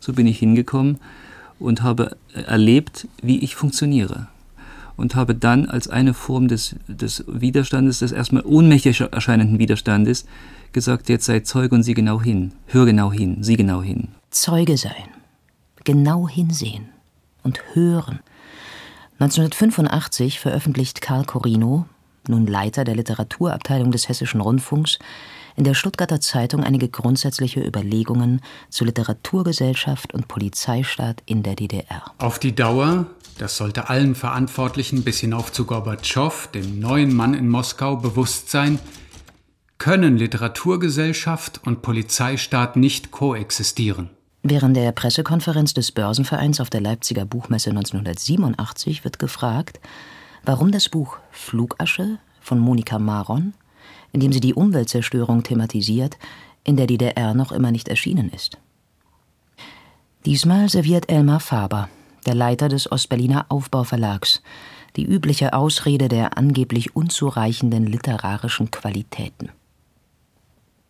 [0.00, 0.98] So bin ich hingekommen
[1.58, 4.28] und habe erlebt, wie ich funktioniere.
[5.00, 10.26] Und habe dann als eine Form des, des Widerstandes, des erstmal ohnmächtig erscheinenden Widerstandes,
[10.72, 14.08] gesagt, jetzt sei Zeuge und sieh genau hin, hör genau hin, sieh genau hin.
[14.28, 15.08] Zeuge sein,
[15.84, 16.90] genau hinsehen
[17.42, 18.20] und hören.
[19.20, 21.86] 1985 veröffentlicht Karl Corino,
[22.28, 24.98] nun Leiter der Literaturabteilung des Hessischen Rundfunks,
[25.56, 32.02] in der Stuttgarter Zeitung einige grundsätzliche Überlegungen zu Literaturgesellschaft und Polizeistaat in der DDR.
[32.18, 33.06] Auf die Dauer,
[33.38, 38.78] das sollte allen Verantwortlichen bis hinauf zu Gorbatschow, dem neuen Mann in Moskau, bewusst sein,
[39.78, 44.10] können Literaturgesellschaft und Polizeistaat nicht koexistieren.
[44.42, 49.80] Während der Pressekonferenz des Börsenvereins auf der Leipziger Buchmesse 1987 wird gefragt,
[50.44, 53.54] warum das Buch Flugasche von Monika Maron
[54.12, 56.18] in dem sie die Umweltzerstörung thematisiert,
[56.64, 58.58] in der DDR noch immer nicht erschienen ist.
[60.26, 61.88] Diesmal serviert Elmar Faber,
[62.26, 64.42] der Leiter des Ostberliner Aufbauverlags,
[64.96, 69.50] die übliche Ausrede der angeblich unzureichenden literarischen Qualitäten.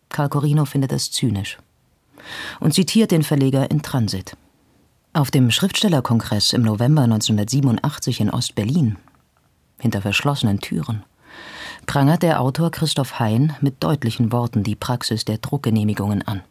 [0.09, 1.57] Karl Corino findet das zynisch
[2.59, 4.35] und zitiert den Verleger in Transit.
[5.13, 8.97] Auf dem Schriftstellerkongress im November 1987 in Ostberlin,
[9.79, 11.03] hinter verschlossenen Türen,
[11.85, 16.41] prangert der Autor Christoph Hein mit deutlichen Worten die Praxis der Druckgenehmigungen an.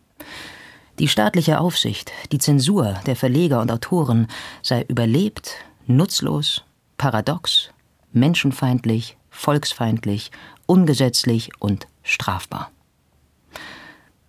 [0.99, 4.29] Die staatliche Aufsicht, die Zensur der Verleger und Autoren
[4.63, 5.55] sei überlebt,
[5.87, 6.63] nutzlos,
[6.99, 7.71] paradox,
[8.13, 10.31] menschenfeindlich, volksfeindlich,
[10.67, 12.71] ungesetzlich und strafbar.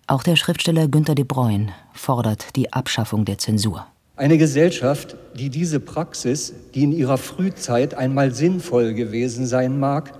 [0.06, 3.86] Auch der Schriftsteller Günter de Bruyne fordert die Abschaffung der Zensur.
[4.16, 10.12] Eine Gesellschaft, die diese Praxis, die in ihrer Frühzeit einmal sinnvoll gewesen sein mag,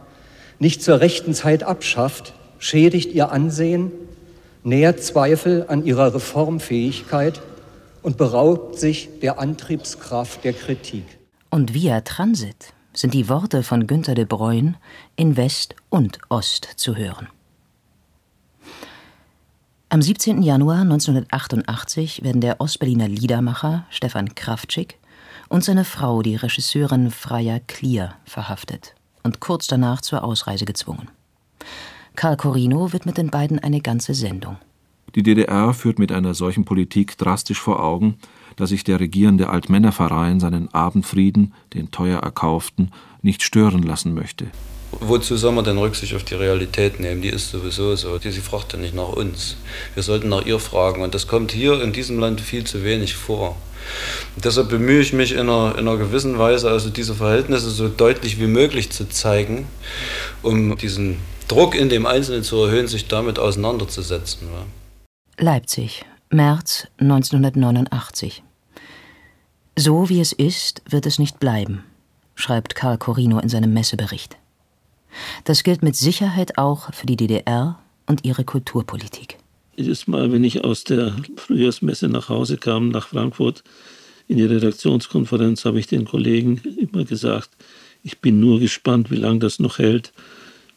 [0.62, 3.90] nicht zur rechten Zeit abschafft, schädigt ihr Ansehen,
[4.62, 7.42] nährt Zweifel an ihrer Reformfähigkeit
[8.00, 11.02] und beraubt sich der Antriebskraft der Kritik.
[11.50, 14.74] Und via Transit sind die Worte von Günter de Bruyne
[15.16, 17.26] in West und Ost zu hören.
[19.88, 20.42] Am 17.
[20.42, 25.00] Januar 1988 werden der Ostberliner Liedermacher Stefan Kraftschick
[25.48, 31.08] und seine Frau, die Regisseurin Freya Klier, verhaftet und kurz danach zur Ausreise gezwungen.
[32.16, 34.56] Karl Corino widmet den beiden eine ganze Sendung.
[35.14, 38.16] Die DDR führt mit einer solchen Politik drastisch vor Augen,
[38.56, 42.90] dass sich der regierende Altmännerverein seinen Abendfrieden, den teuer erkauften,
[43.22, 44.46] nicht stören lassen möchte.
[45.00, 47.22] Wozu soll man denn Rücksicht auf die Realität nehmen?
[47.22, 48.18] Die ist sowieso so.
[48.18, 49.56] Sie fragt ja nicht nach uns.
[49.94, 51.02] Wir sollten nach ihr fragen.
[51.02, 53.56] Und das kommt hier in diesem Land viel zu wenig vor.
[54.34, 57.88] Und deshalb bemühe ich mich in einer, in einer gewissen Weise, also diese Verhältnisse so
[57.88, 59.66] deutlich wie möglich zu zeigen,
[60.42, 61.18] um diesen
[61.48, 64.48] Druck in dem Einzelnen zu erhöhen, sich damit auseinanderzusetzen.
[65.38, 68.42] Leipzig, März 1989.
[69.76, 71.84] So wie es ist, wird es nicht bleiben,
[72.34, 74.36] schreibt Karl Corino in seinem Messebericht.
[75.44, 79.38] Das gilt mit Sicherheit auch für die DDR und ihre Kulturpolitik.
[79.76, 83.64] Jedes Mal, wenn ich aus der Frühjahrsmesse nach Hause kam, nach Frankfurt,
[84.28, 87.50] in die Redaktionskonferenz, habe ich den Kollegen immer gesagt,
[88.02, 90.12] ich bin nur gespannt, wie lange das noch hält.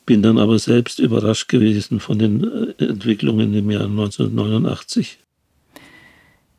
[0.06, 2.44] Bin dann aber selbst überrascht gewesen von den
[2.80, 5.18] äh, Entwicklungen im Jahr 1989.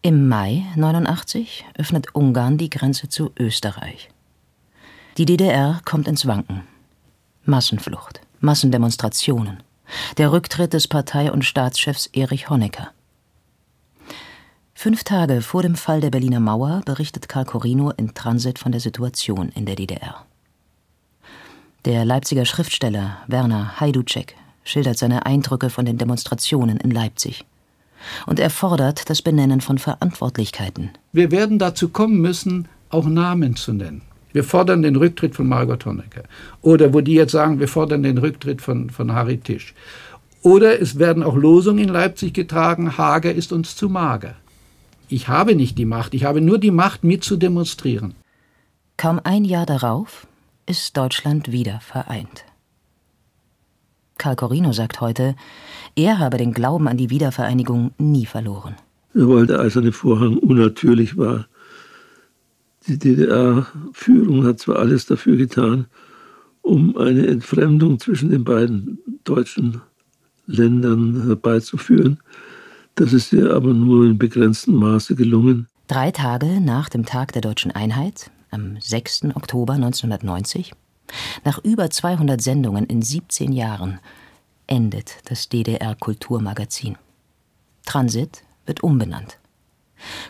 [0.03, 4.09] Im Mai 89 öffnet Ungarn die Grenze zu Österreich.
[5.19, 6.63] Die DDR kommt ins Wanken.
[7.45, 9.63] Massenflucht, Massendemonstrationen,
[10.19, 12.91] der Rücktritt des Partei- und Staatschefs Erich Honecker.
[14.75, 18.81] Fünf Tage vor dem Fall der Berliner Mauer berichtet Karl Corino in Transit von der
[18.81, 20.27] Situation in der DDR.
[21.87, 24.35] Der Leipziger Schriftsteller Werner Heiduczek
[24.65, 27.45] schildert seine Eindrücke von den Demonstrationen in Leipzig.
[28.27, 30.91] Und er fordert das Benennen von Verantwortlichkeiten.
[31.13, 34.03] Wir werden dazu kommen müssen, auch Namen zu nennen.
[34.37, 36.25] Wir fordern den Rücktritt von Margot Honecker.
[36.61, 39.73] Oder wo die jetzt sagen, wir fordern den Rücktritt von, von Harry Tisch.
[40.43, 44.35] Oder es werden auch Losungen in Leipzig getragen, Hager ist uns zu mager.
[45.09, 48.15] Ich habe nicht die Macht, ich habe nur die Macht, mit zu demonstrieren.
[48.99, 50.27] Kaum ein Jahr darauf
[50.67, 52.45] ist Deutschland wieder vereint.
[54.19, 55.35] Karl Corino sagt heute,
[55.95, 58.75] er habe den Glauben an die Wiedervereinigung nie verloren.
[59.15, 61.47] Weil der eiserne Vorhang unnatürlich war,
[62.87, 65.87] die DDR-Führung hat zwar alles dafür getan,
[66.63, 69.81] um eine Entfremdung zwischen den beiden deutschen
[70.47, 72.21] Ländern herbeizuführen.
[72.95, 75.67] Das ist ihr aber nur in begrenztem Maße gelungen.
[75.87, 79.27] Drei Tage nach dem Tag der deutschen Einheit, am 6.
[79.35, 80.73] Oktober 1990,
[81.45, 84.01] nach über 200 Sendungen in 17 Jahren,
[84.67, 86.97] endet das DDR-Kulturmagazin.
[87.85, 89.39] Transit wird umbenannt.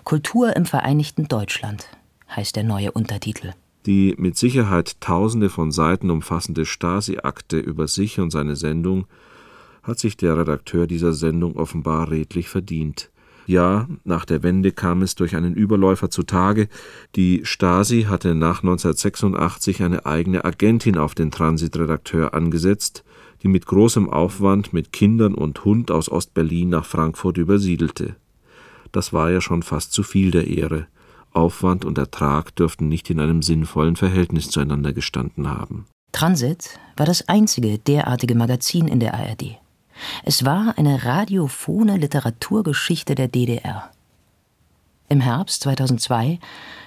[0.05, 1.89] Kultur im Vereinigten Deutschland
[2.35, 3.53] heißt der neue Untertitel.
[3.87, 9.07] Die mit Sicherheit tausende von Seiten umfassende Stasi-Akte über sich und seine Sendung
[9.85, 13.11] hat sich der Redakteur dieser Sendung offenbar redlich verdient.
[13.47, 16.69] Ja, nach der Wende kam es durch einen Überläufer zutage.
[17.15, 23.05] Die Stasi hatte nach 1986 eine eigene Agentin auf den Transitredakteur angesetzt,
[23.45, 28.17] die mit großem Aufwand mit Kindern und Hund aus Ostberlin nach Frankfurt übersiedelte.
[28.91, 30.89] Das war ja schon fast zu viel der Ehre.
[31.37, 35.87] Aufwand und Ertrag dürften nicht in einem sinnvollen Verhältnis zueinander gestanden haben.
[36.13, 39.59] Transit war das einzige derartige Magazin in der ARD.
[40.25, 43.91] Es war eine radiophone Literaturgeschichte der DDR.
[45.09, 46.41] Im Herbst 2002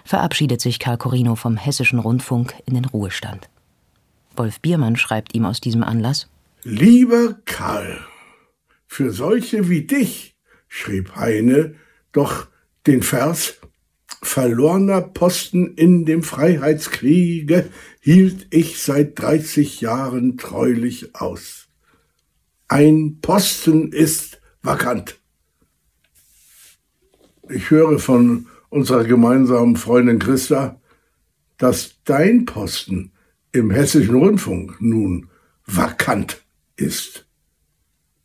[0.03, 3.49] verabschiedet sich Karl Corino vom Hessischen Rundfunk in den Ruhestand.
[4.35, 6.27] Wolf Biermann schreibt ihm aus diesem Anlass:
[6.63, 7.99] Lieber Karl,
[8.87, 10.35] für solche wie dich,
[10.67, 11.75] schrieb Heine,
[12.11, 12.47] doch
[12.87, 13.59] den Vers
[14.21, 17.69] Verlorener Posten in dem Freiheitskriege
[18.01, 21.67] hielt ich seit 30 Jahren treulich aus.
[22.67, 25.19] Ein Posten ist vakant.
[27.49, 30.79] Ich höre von unserer gemeinsamen Freundin Christa,
[31.57, 33.11] dass dein Posten
[33.51, 35.29] im hessischen Rundfunk nun
[35.65, 36.43] vakant
[36.75, 37.25] ist.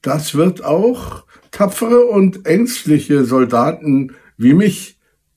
[0.03, 4.94] Das wird auch tapfere und ängstliche Soldaten wie mich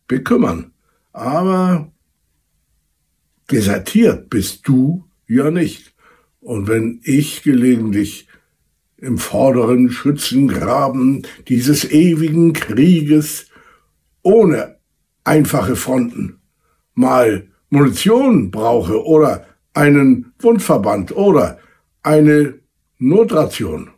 [0.08, 0.72] bekümmern.
[1.14, 1.92] Aber
[3.52, 5.94] desertiert bist du ja nicht.
[6.40, 8.28] Und wenn ich gelegentlich
[8.98, 13.48] im vorderen Schützengraben dieses ewigen Krieges
[14.22, 14.78] ohne
[15.24, 16.40] einfache Fronten
[16.94, 21.60] mal Munition brauche oder einen Wundverband oder
[22.02, 22.60] eine
[22.98, 23.92] Notration,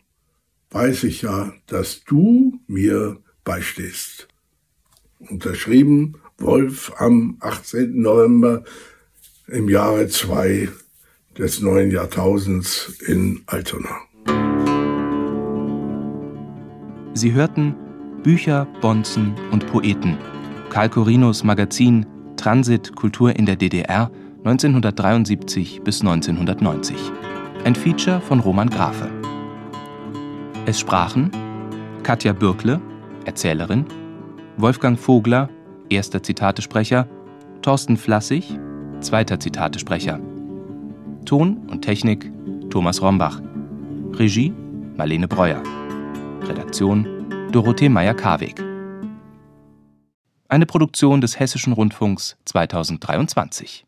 [0.71, 4.28] weiß ich ja, dass du mir beistehst.
[5.19, 8.01] Unterschrieben Wolf am 18.
[8.01, 8.63] November
[9.47, 10.69] im Jahre 2
[11.37, 13.89] des neuen Jahrtausends in Altona.
[17.13, 17.75] Sie hörten
[18.23, 20.17] Bücher, Bonzen und Poeten.
[20.69, 22.05] Karl Corinos Magazin
[22.37, 24.09] Transit Kultur in der DDR
[24.45, 26.95] 1973 bis 1990.
[27.65, 29.09] Ein Feature von Roman Grafe.
[30.65, 31.31] Es sprachen
[32.03, 32.79] Katja Bürkle,
[33.25, 33.85] Erzählerin,
[34.61, 35.49] Wolfgang Vogler,
[35.89, 37.07] erster Zitatesprecher,
[37.61, 38.59] Thorsten Flassig,
[38.99, 40.19] zweiter Zitatesprecher.
[41.23, 42.29] Ton und Technik
[42.69, 43.41] Thomas Rombach.
[44.11, 44.53] Regie
[44.97, 45.63] Marlene Breuer.
[46.41, 47.07] Redaktion
[47.53, 48.61] Dorothee Meyer-Karweg.
[50.49, 53.85] Eine Produktion des Hessischen Rundfunks 2023.